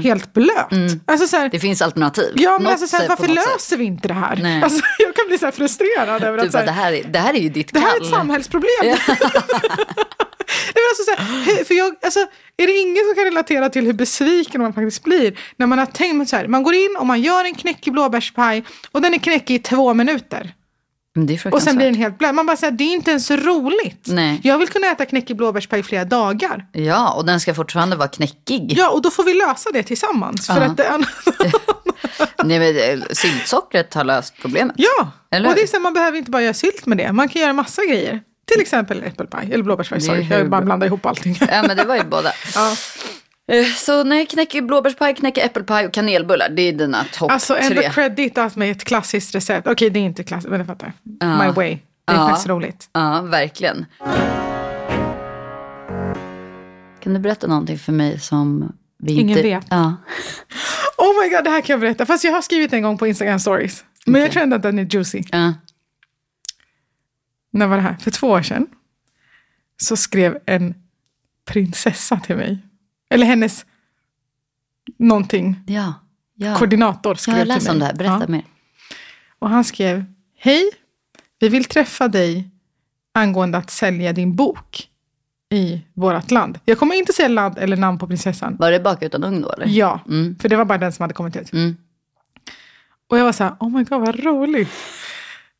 [0.02, 0.66] helt blöt?
[1.06, 1.50] Alltså så här, Mm.
[1.52, 2.32] Det finns alternativ.
[2.34, 3.52] Ja, men Något alltså, så här, varför något sätt.
[3.54, 4.62] löser vi inte det här?
[4.64, 6.92] Alltså, jag kan bli så här frustrerad över att Typ så att det här, här,
[6.92, 8.02] är, det här är ju ditt det här är kall.
[8.06, 8.70] ett samhällsproblem.
[10.90, 12.20] Alltså, så här, för jag, alltså,
[12.56, 15.86] är det ingen som kan relatera till hur besviken man faktiskt blir när man har
[15.86, 19.18] tänkt så här, man går in och man gör en knäckig blåbärspaj och den är
[19.18, 20.54] knäckig i två minuter.
[21.16, 22.34] Är Och sen blir den helt blöt.
[22.34, 24.04] Man bara säger det är inte ens roligt.
[24.06, 24.40] Nej.
[24.44, 26.66] Jag vill kunna äta knäckig blåbärspaj i flera dagar.
[26.72, 28.72] Ja, och den ska fortfarande vara knäckig.
[28.76, 30.46] Ja, och då får vi lösa det tillsammans.
[30.46, 30.66] För Ja.
[30.66, 31.04] att det,
[32.44, 34.74] Nej, men, eh, syltsockret har löst problemet.
[34.78, 37.12] ja, och det är så man behöver inte bara göra sylt med det.
[37.12, 38.20] Man kan göra massa grejer.
[38.48, 40.00] Till exempel äppelpaj, eller blåbärspaj.
[40.00, 41.38] Sorry, jag bara blandar ihop allting.
[41.40, 42.32] Ja, men det var ju båda.
[42.54, 42.72] Ja.
[43.54, 46.48] Eh, Så nej, knäcker blåbärspaj, knäcker äppelpaj och kanelbullar.
[46.48, 47.90] Det är dina topp Alltså ändå tre.
[47.90, 49.66] creditat med ett klassiskt recept.
[49.68, 50.92] Okej, det är inte klassiskt, men jag fattar.
[51.44, 51.78] My way.
[52.06, 52.28] Det är Ja.
[52.28, 52.88] faktiskt roligt.
[52.92, 53.86] Ja, verkligen.
[57.02, 58.72] Kan du berätta någonting för mig som
[59.02, 59.42] vi Ingen inte...
[59.42, 59.64] vet.
[59.70, 59.96] Ja.
[60.96, 62.06] Oh my god, det här kan jag berätta.
[62.06, 63.84] Fast jag har skrivit en gång på Instagram stories.
[64.06, 64.32] Men jag Okej.
[64.32, 65.22] tror ändå att den är juicy.
[67.60, 67.66] Ja.
[67.66, 67.96] När var det här?
[68.00, 68.66] För två år sedan.
[69.76, 70.74] Så skrev en
[71.44, 72.58] prinsessa till mig.
[73.10, 73.66] Eller hennes
[74.98, 75.56] någonting.
[75.66, 75.94] Ja.
[76.34, 76.54] ja.
[76.56, 77.72] Koordinator Jag skrev har till läst mig.
[77.72, 77.94] om det här.
[77.94, 78.28] Berätta Ja.
[78.28, 78.44] mer.
[79.38, 80.04] Och han skrev,
[80.38, 80.70] hej,
[81.38, 82.50] vi vill träffa dig
[83.14, 84.88] angående att sälja din bok
[85.50, 86.58] i vårt land.
[86.64, 88.56] Jag kommer inte säga land eller namn på prinsessan.
[88.56, 89.66] Var det bak utan ugn då eller?
[89.66, 90.36] Ja, Mm.
[90.38, 91.52] för det var bara den som hade kommit ut.
[91.52, 91.76] Mm.
[93.08, 94.70] Och jag var så här, oh my god vad roligt.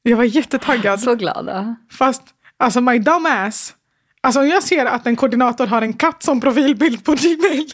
[0.03, 1.01] Jag var jättetaggad.
[1.01, 1.77] Så glada.
[1.93, 2.23] Fast,
[2.59, 3.75] alltså my dumb ass.
[4.21, 7.73] Alltså om jag ser att en koordinator har en katt som profilbild på Gmail.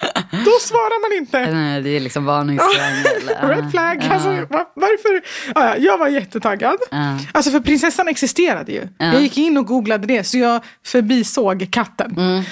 [0.30, 1.54] Då svarar man inte.
[1.54, 3.30] Nej, det är liksom varningstriangel.
[3.42, 3.48] Ja.
[3.48, 3.98] Red flag.
[4.02, 4.14] Ja.
[4.14, 5.22] Alltså, va, varför?
[5.54, 6.76] Ah, ja, jag var jättetaggad.
[6.90, 7.18] Ja.
[7.32, 8.88] Alltså för prinsessan existerade ju.
[8.98, 9.06] Ja.
[9.06, 12.16] Jag gick in och googlade det så jag förbisåg katten.
[12.18, 12.44] Mm.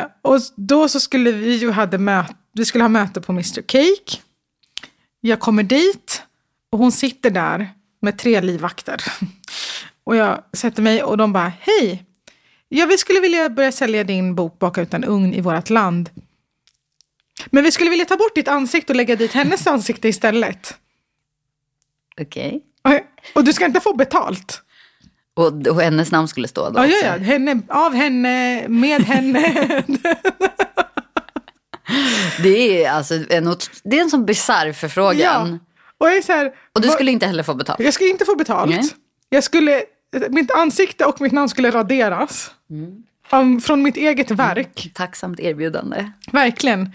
[0.00, 3.62] Eh, och då så skulle vi ju hade möte, vi skulle ha möte på Mr
[3.62, 4.18] Cake.
[5.20, 6.22] Jag kommer dit
[6.72, 9.02] och hon sitter där med tre livvakter.
[10.04, 12.04] Och jag sätter mig och de bara, hej,
[12.68, 16.10] ja, vi skulle vilja börja sälja din bok Baka utan ugn i vårt land.
[17.46, 20.74] Men vi skulle vilja ta bort ditt ansikte och lägga dit hennes ansikte istället.
[22.20, 22.62] Okej.
[22.84, 23.00] Och-
[23.34, 24.62] Och du ska inte få betalt.
[25.34, 27.16] Och, och hennes namn skulle stå då Ja, ja, ja.
[27.18, 29.84] Henne, av henne, med henne.
[32.42, 35.50] Det är alltså en, det är en sån bisarr förfrågan.
[35.52, 35.58] ja.
[36.00, 37.80] Och jag är så här, Och du skulle inte heller få betalt?
[37.80, 38.70] Jag skulle inte få betalt.
[38.70, 38.82] Nej.
[39.28, 39.82] Jag skulle,
[40.30, 42.50] mitt ansikte och mitt namn skulle raderas.
[42.70, 43.02] Mm.
[43.30, 44.90] Om- från mitt eget verk.
[44.94, 46.10] Tacksamt erbjudande.
[46.32, 46.92] Verkligen.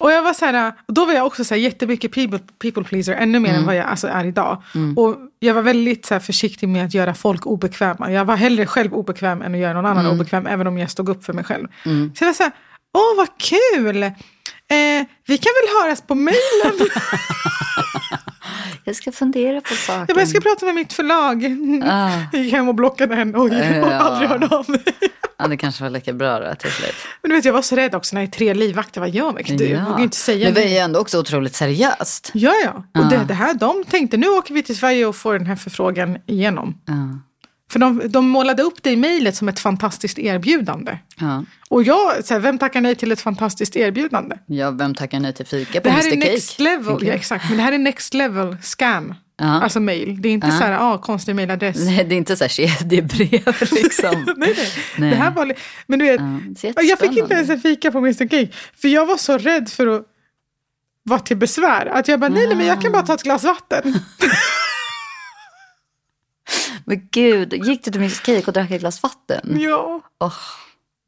[0.00, 3.12] Och jag var så här, då var jag också så här jättemycket people, people pleaser,
[3.12, 4.62] ännu mer än vad jag alltså är idag.
[4.96, 8.12] Och jag var väldigt så här, försiktig med att göra folk obekväma.
[8.12, 11.08] Jag var hellre själv obekväm än att göra någon annan obekväm, även om jag stod
[11.08, 11.68] upp för mig själv.
[12.14, 12.52] Så jag var så här,
[12.94, 14.02] åh vad kul!
[14.02, 16.88] Eh, vi kan väl höras på mejlen?
[18.88, 20.06] Jag ska fundera på saken.
[20.14, 21.44] Bara, jag ska prata med mitt förlag.
[21.88, 22.10] Ah.
[22.32, 23.92] Jag gick hem och blockade henne och, och Ja.
[23.98, 24.84] aldrig hörde av mig.
[25.38, 26.94] Ja, det kanske var lika bra då till slut.
[27.22, 29.00] Men du vet, jag var så rädd också när det är tre livvakter.
[29.00, 29.44] Vad gör mig?
[29.48, 29.84] Du Ja.
[29.84, 32.30] vågar inte säga Men det är ju ändå också otroligt seriöst.
[32.34, 32.70] Ja, ja.
[32.70, 33.18] Och Ja.
[33.18, 36.18] det, det här, de tänkte nu åker vi till Sverige och får den här förfrågan
[36.26, 36.80] igenom.
[36.84, 36.94] Ja.
[37.78, 40.98] För de, de målade upp det i mejlet som ett fantastiskt erbjudande.
[41.20, 41.44] Ja.
[41.68, 44.36] Och jag, så här, vem tackar nej till ett fantastiskt erbjudande?
[44.46, 46.32] ja, vem tackar nej till fika på Det här Mr är Cake?
[46.32, 47.44] next level, ja, exakt.
[47.48, 49.14] Men det här är next level scam.
[49.38, 49.44] Ja.
[49.62, 50.22] Alltså mail.
[50.22, 51.76] Det är inte så här, ah, konstig mailadress.
[51.76, 54.24] Nej, det är inte så här kedjebrev liksom.
[54.36, 54.68] nej, nej.
[54.98, 55.10] Nej.
[55.10, 55.52] Det här var,
[55.86, 56.20] men du vet,
[56.58, 58.48] ser jag fick inte ens en fika på Mr Cake.
[58.80, 60.02] För jag var så rädd för att
[61.02, 61.86] vara till besvär.
[61.86, 63.82] Att jag bara, nej, nej men jag kan bara ta ett glas vatten.
[66.88, 69.56] Men gud, gick du till Mr Cake och drack ett glas vatten?
[69.60, 70.00] ja.
[70.20, 70.32] Åh,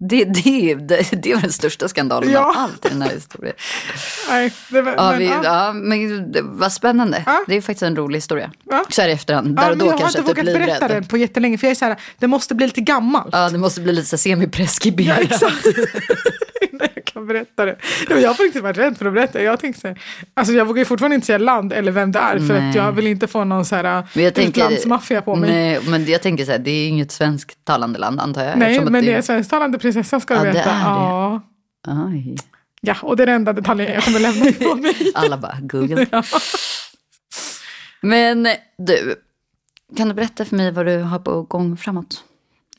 [0.08, 2.40] det, det, det, det var den största skandalen Ja.
[2.40, 3.54] av allt i den här historien.
[4.28, 5.40] Nej, det var, Ja, men, vi, ja.
[5.44, 7.22] ja, men det var spännande.
[7.26, 7.44] Ja.
[7.46, 8.52] Det är faktiskt en rolig historia.
[8.70, 8.84] Ja.
[8.88, 11.04] Så här i efterhand, där och då jag har kanske inte typ vågat berätta den
[11.04, 11.58] på jättelänge.
[11.58, 13.28] För jag är så här, det måste bli lite gammalt.
[13.32, 15.18] Ja, det måste bli lite här Ja, semipreskriberat.
[15.20, 15.66] exakt.
[17.20, 17.76] Kan berätta det.
[18.08, 19.42] Nej, Jag har faktiskt varit rädd för att berätta.
[19.42, 20.02] Jag tänkte så här,
[20.34, 22.38] alltså jag vågar ju fortfarande inte säga land eller vem det är.
[22.38, 22.68] För Nej.
[22.68, 25.50] att jag vill inte få någon så här utlandsmaffia på mig.
[25.50, 28.50] Nej, nej, men jag tänker så här, det är inget svensktalande land antar jag.
[28.50, 30.70] att men det det är svensktalande prinsessa ska Ja, du det veta.
[30.70, 30.80] är det.
[30.80, 31.42] Ja.
[32.82, 34.94] Ja, och det är den enda detaljen jag kommer lämna ifrån mig.
[35.14, 36.06] Alla bara Google.
[38.00, 38.48] Men
[38.78, 39.14] du,
[39.96, 42.24] kan du berätta för mig vad du har på gång framåt?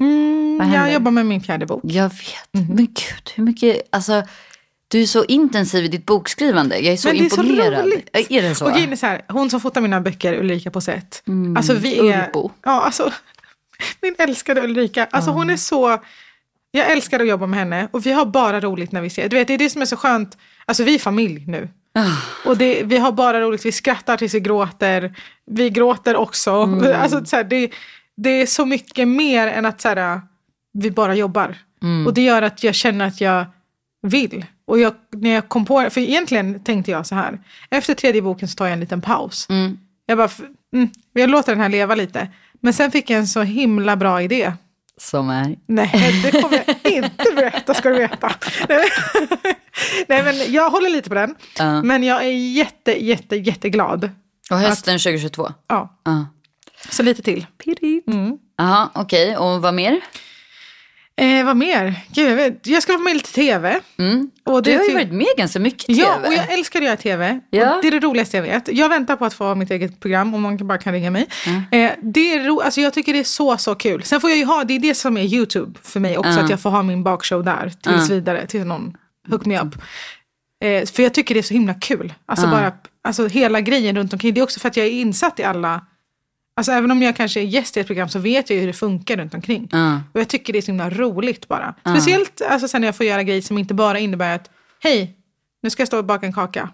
[0.01, 1.81] Mm, jag jobbar med min fjärde bok.
[1.83, 2.53] Jag vet.
[2.53, 2.75] Mhm.
[2.75, 4.23] Men gud, hur mycket, alltså.
[4.87, 6.79] Du är så intensiv i ditt bokskrivande.
[6.79, 7.85] Jag är så Men det är så imponerad.
[7.85, 8.09] roligt.
[8.13, 8.65] är det så?
[8.65, 11.23] Och är så här, hon som fotar mina böcker, Ulrika Posett.
[11.57, 12.13] Alltså vi är...
[12.13, 12.25] Mm.
[12.25, 12.51] Ulbo.
[12.63, 13.13] Ja, alltså.
[14.01, 15.07] Min älskade Ulrika.
[15.11, 16.01] Alltså hon är så...
[16.71, 19.29] Jag älskar att jobba med henne och vi har bara roligt när vi ser.
[19.29, 20.37] Du vet, det är det som är så skönt.
[20.65, 21.69] Alltså vi är familj nu.
[21.93, 22.49] Ah.
[22.49, 25.15] Och det, vi har bara roligt, vi skrattar tills vi gråter.
[25.45, 26.51] Vi gråter också.
[26.51, 27.01] Mm.
[27.01, 27.69] Alltså, så här, det,
[28.17, 30.21] det är så mycket mer än att så här,
[30.73, 31.57] vi bara jobbar.
[31.83, 32.07] Mm.
[32.07, 33.45] Och det gör att jag känner att jag
[34.01, 34.45] vill.
[34.65, 37.39] Och jag, när jag kom på för egentligen tänkte jag så här.
[37.69, 39.47] Efter tredje boken så tar jag en liten paus.
[39.49, 39.79] Mm.
[40.05, 40.29] Jag bara,
[40.73, 42.27] mm, jag låter den här leva lite.
[42.59, 44.53] Men sen fick jag en så himla bra idé.
[44.97, 45.55] Som är?
[45.65, 48.31] Nej, det kommer jag inte berätta ska du veta.
[50.07, 51.35] Nej, men jag håller lite på den.
[51.57, 51.81] Ja.
[51.83, 54.09] Men jag är jätte, jätte, jätteglad.
[54.51, 55.53] Och hösten 2022?
[55.67, 56.25] Ja, Ja.
[56.89, 57.45] Så lite till.
[57.63, 58.07] Pirrigt.
[58.57, 59.37] Jaha, okej.
[59.37, 59.99] Och vad mer?
[61.15, 61.95] Eh, vad mer?
[62.13, 63.79] Gud, jag, vet, jag ska vara med i lite tv.
[63.99, 64.31] Mm.
[64.45, 66.07] Och Du har ju varit med ganska mycket i tv.
[66.07, 67.39] Ja, och jag älskar att göra tv.
[67.49, 67.75] Ja.
[67.75, 68.67] Och det är det roligaste jag vet.
[68.73, 71.27] Jag väntar på att få ha mitt eget program, om man bara kan ringa mig.
[71.71, 74.03] Eh, det är ro- alltså, jag tycker det är så, så kul.
[74.03, 76.39] Sen får jag ju ha, det är det som är YouTube för mig också, Ja.
[76.43, 78.93] att jag får ha min bakshow där tills vidare, tills någon
[79.29, 79.75] hook me up.
[80.63, 82.13] Eh, för jag tycker det är så himla kul.
[82.25, 82.71] Alltså bara,
[83.03, 84.33] alltså hela grejen runt omkring.
[84.33, 85.85] Det är också för att jag är insatt i alla,
[86.55, 88.67] alltså även om jag kanske är gäst i ett program så vet jag ju hur
[88.67, 89.69] det funkar runt omkring.
[89.71, 90.01] Ja.
[90.13, 91.75] Och jag tycker det är så himla roligt bara.
[91.81, 94.49] Speciellt alltså, sen när jag får göra grejer som inte bara innebär att
[94.83, 95.17] hej,
[95.63, 96.69] nu ska jag stå och baka en kaka.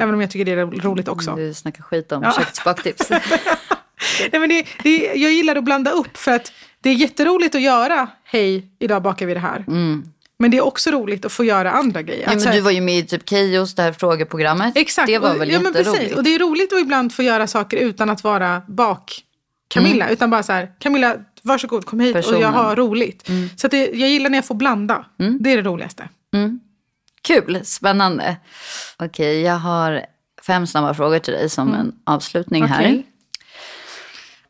[0.00, 1.34] Även om jag tycker det är ro- roligt också.
[1.36, 2.32] Du snackar skit om Ja.
[2.32, 3.10] köksbaktips.
[4.32, 7.60] Nej, men det, det, jag gillar att blanda upp för att det är jätteroligt att
[7.62, 9.64] göra hej, idag bakar vi det här.
[10.38, 12.22] Men det är också roligt att få göra andra grejer.
[12.22, 12.32] Mm.
[12.32, 14.76] Ja, men här- du var ju med i typ Keyyos, det här frågeprogrammet.
[14.76, 15.06] Exakt.
[15.06, 16.12] Det var och, väl ja, men precis.
[16.12, 19.22] Och det är roligt att ibland få göra saker utan att vara bak
[19.68, 20.04] Camilla.
[20.04, 20.12] Mm.
[20.12, 22.40] Utan bara så här, Camilla, varsågod, kom hit och Personen.
[22.40, 23.28] jag har roligt.
[23.28, 23.48] Mm.
[23.56, 25.04] Så det, jag gillar när jag får blanda.
[25.40, 26.08] Det är det roligaste.
[27.22, 28.36] Kul, spännande.
[28.96, 30.06] Okej, jag har
[30.46, 32.84] fem snabba frågor till dig som en avslutning här.
[32.84, 32.92] Mm.
[32.92, 33.06] Okej.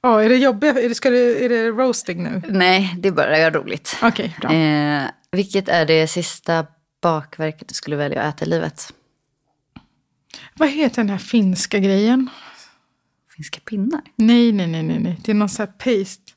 [0.02, 0.76] Ja, är det jobbigt?
[0.76, 2.42] Är det, ska det, är det roasting nu?
[2.48, 3.96] Nej, det är bara roligt.
[4.02, 4.52] Okej, bra.
[4.52, 5.02] Eh,
[5.36, 6.66] vilket är det sista
[7.02, 8.92] bakverket du skulle välja att äta i livet?
[10.54, 12.30] Vad heter den här finska grejen?
[13.36, 14.00] Finska pinnar?
[14.16, 15.20] Nej, nej, nej, nej, nej.
[15.24, 16.32] Det är någon sån här paste.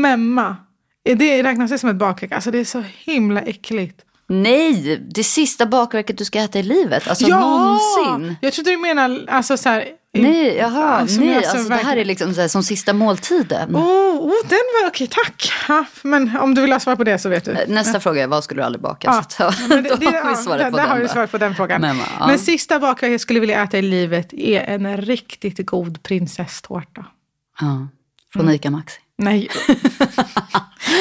[0.00, 0.56] Memma.
[1.04, 2.32] Är det räknas det som ett bakverk?
[2.32, 4.04] Alltså det är så himla äckligt.
[4.42, 7.08] Nej, det sista bakverket du ska äta i livet.
[7.08, 8.36] Alltså någonsin.
[8.40, 9.84] Jag trodde du menar alltså så här.
[10.16, 13.76] Nej, jaha, Alltså, nej, alltså, alltså, det här är liksom här, som sista måltiden.
[13.76, 13.82] Oh,
[14.16, 15.52] oh, den var okej, tack.
[15.68, 17.56] Ja, men om du vill ha svar på det så vet du.
[17.68, 19.08] Nästa fråga är vad skulle du aldrig baka?
[19.08, 20.90] Ja, Så att, men det- då det- har vi ja, svaret där, på där den.
[20.90, 21.08] har du då.
[21.12, 21.80] svaret på den frågan.
[21.80, 22.38] Men, Men, ja.
[22.38, 27.04] sista bakverk jag skulle vilja äta i livet är en riktigt god prinsesstårta.
[27.60, 27.88] Ja,
[28.32, 29.00] från Ica Maxi.
[29.18, 29.48] Nej.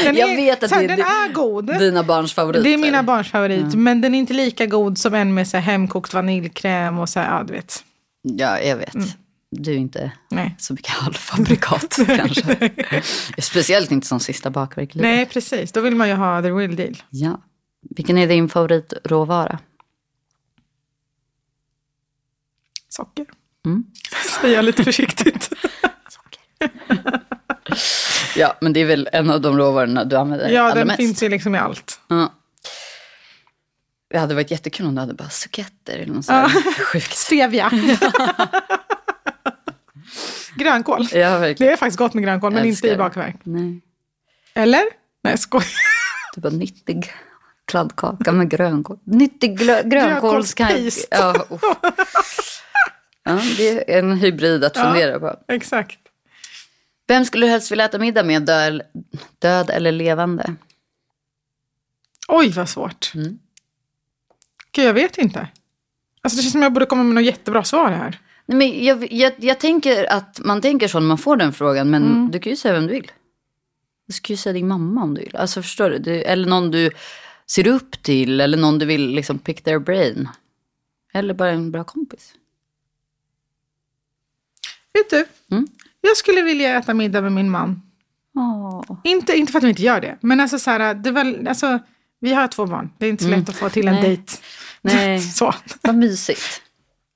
[0.03, 1.65] Den Jag är, vet att här, det- den är god.
[1.79, 2.63] Dina barns favoriter.
[2.63, 3.75] Det är mina barns favorit.
[3.75, 7.19] Men den är inte lika god som en med så här, hemkokt vaniljkräm och så
[7.19, 7.83] här, ja du vet.
[8.21, 8.95] Ja, jag vet.
[8.95, 9.07] Mm.
[9.51, 10.55] Du är inte Nej.
[10.59, 12.71] så mycket halvfabrikat kanske.
[13.37, 14.95] Speciellt inte som sista bakverk.
[14.95, 15.71] Nej, precis.
[15.71, 16.97] Då vill man ju ha the real deal.
[17.09, 17.41] Ja.
[17.95, 19.59] Vilken är din favoritråvara?
[22.89, 23.25] Socker.
[23.65, 23.83] Mm.
[24.41, 25.49] Säger jag lite försiktigt.
[28.35, 30.97] Ja, men det är väl en av de råvarorna du använder ja, allra den mest.
[30.97, 31.99] finns ju liksom i allt.
[32.07, 32.33] Ja.
[34.09, 37.13] Det hade varit jättekul om du hade bara suketter eller något sånt sjukt.
[37.17, 37.71] Stevia.
[40.55, 41.07] grönkål.
[41.11, 41.69] Ja, verkligen.
[41.69, 43.35] Det är faktiskt gott med grönkål, men inte i bakverk.
[43.43, 43.81] Nej,
[44.53, 44.83] Eller?
[45.23, 45.63] Nej, skoj.
[46.35, 47.13] det var nyttig
[47.65, 48.99] kladdkaka med grönkål.
[49.03, 49.59] Nyttig.
[49.85, 51.07] Grönkålspaste.
[51.11, 51.59] Ja, oh.
[53.23, 54.83] ja, det är en hybrid att Ja.
[54.83, 55.35] fundera på.
[55.47, 55.99] Exakt.
[57.07, 58.81] Vem skulle du helst vilja äta middag med, död,
[59.39, 60.55] död eller levande?
[62.27, 63.11] Oj, vad svårt.
[63.15, 63.39] Mm.
[64.71, 65.47] Gud, jag vet inte.
[66.21, 68.19] Alltså, det känns som jag borde komma med något jättebra svar här.
[68.45, 71.89] Nej, men jag, jag, jag tänker att man tänker så när man får den frågan,
[71.89, 72.31] men Mm.
[72.31, 73.11] du kan ju säga vem du vill.
[74.07, 75.35] Du ska ju säga din mamma om du vill.
[75.35, 75.97] Alltså förstår du?
[75.99, 76.21] du?
[76.21, 76.91] Eller någon du
[77.47, 80.29] ser upp till, eller någon du vill liksom pick their brain.
[81.13, 82.33] Eller bara en bra kompis.
[84.93, 85.25] Vet du?
[85.55, 85.67] Mm.
[86.07, 87.81] Jag skulle vilja äta middag med min man.
[88.35, 88.97] Åh.
[89.03, 91.79] Inte, inte för att vi inte gör det, men alltså så här, det var, alltså,
[92.19, 92.89] vi har två barn.
[92.97, 94.03] Det är inte så lätt att få till en Mm.
[94.03, 94.15] Nej.
[94.17, 94.33] dejt.
[94.81, 96.61] Nej, Så, vad mysigt.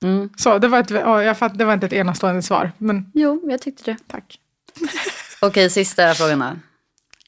[0.04, 0.28] Mm.
[0.36, 3.42] så det, var ett, ja, jag fatt, det var inte ett enastående svar, men Jo,
[3.50, 3.96] jag tyckte det.
[4.06, 4.38] tack.
[5.40, 6.46] Okej, sista frågan då.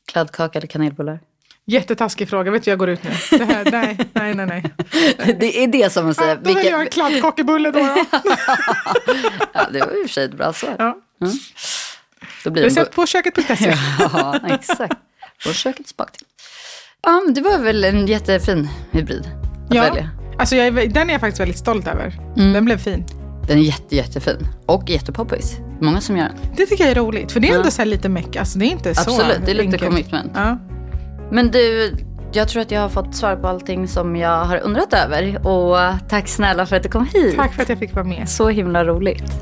[0.06, 1.20] Kladdkaka eller kanelbullar?
[1.66, 3.10] Jättetaskig fråga, vet du jag går ut nu.
[3.38, 4.46] Det här, nej, nej, nej.
[4.46, 5.36] nej.
[5.40, 6.30] Det är det som man säger.
[6.34, 7.78] Ja, då vill jag en kladdkakebulle då.
[7.78, 8.04] då.
[9.52, 10.76] Ja, det var i och för sig ett bra svar.
[10.78, 10.96] Ja.
[12.44, 13.74] Då blir Recept på köket.se.
[13.98, 14.94] Ja, exakt.
[15.38, 16.26] Från köket till spak till.
[17.02, 19.20] Ja, det var väl en jättefin hybrid
[19.68, 20.10] att Ja, välja.
[20.38, 22.18] alltså jag är, den är jag faktiskt väldigt stolt över.
[22.36, 23.04] Den blev fin.
[23.48, 24.48] Den är jätte, jättefin.
[24.66, 25.56] Och jättepoppis.
[25.80, 26.36] Många som gör den.
[26.56, 28.36] Det tycker jag är roligt, för det är ändå så lite meck.
[28.36, 29.82] Alltså det är inte så Absolut, det är lite enkelt.
[29.84, 30.32] commitment.
[30.34, 30.58] Ja.
[31.32, 31.94] Men du,
[32.32, 35.46] jag tror att jag har fått svar på allting som jag har undrat över.
[35.46, 37.36] Och tack snälla för att du kom hit.
[37.36, 38.28] Tack för att jag fick vara med.
[38.28, 39.32] Så himla roligt.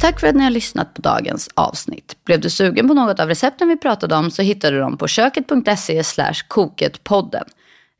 [0.00, 2.16] Tack för att ni har lyssnat på dagens avsnitt.
[2.24, 5.08] Blev du sugen på något av recepten vi pratade om så hittar du dem på
[5.08, 6.02] köket.se
[6.48, 7.44] koketpodden.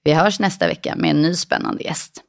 [0.05, 2.23] Vi hörs nästa vecka med en ny spännande gäst.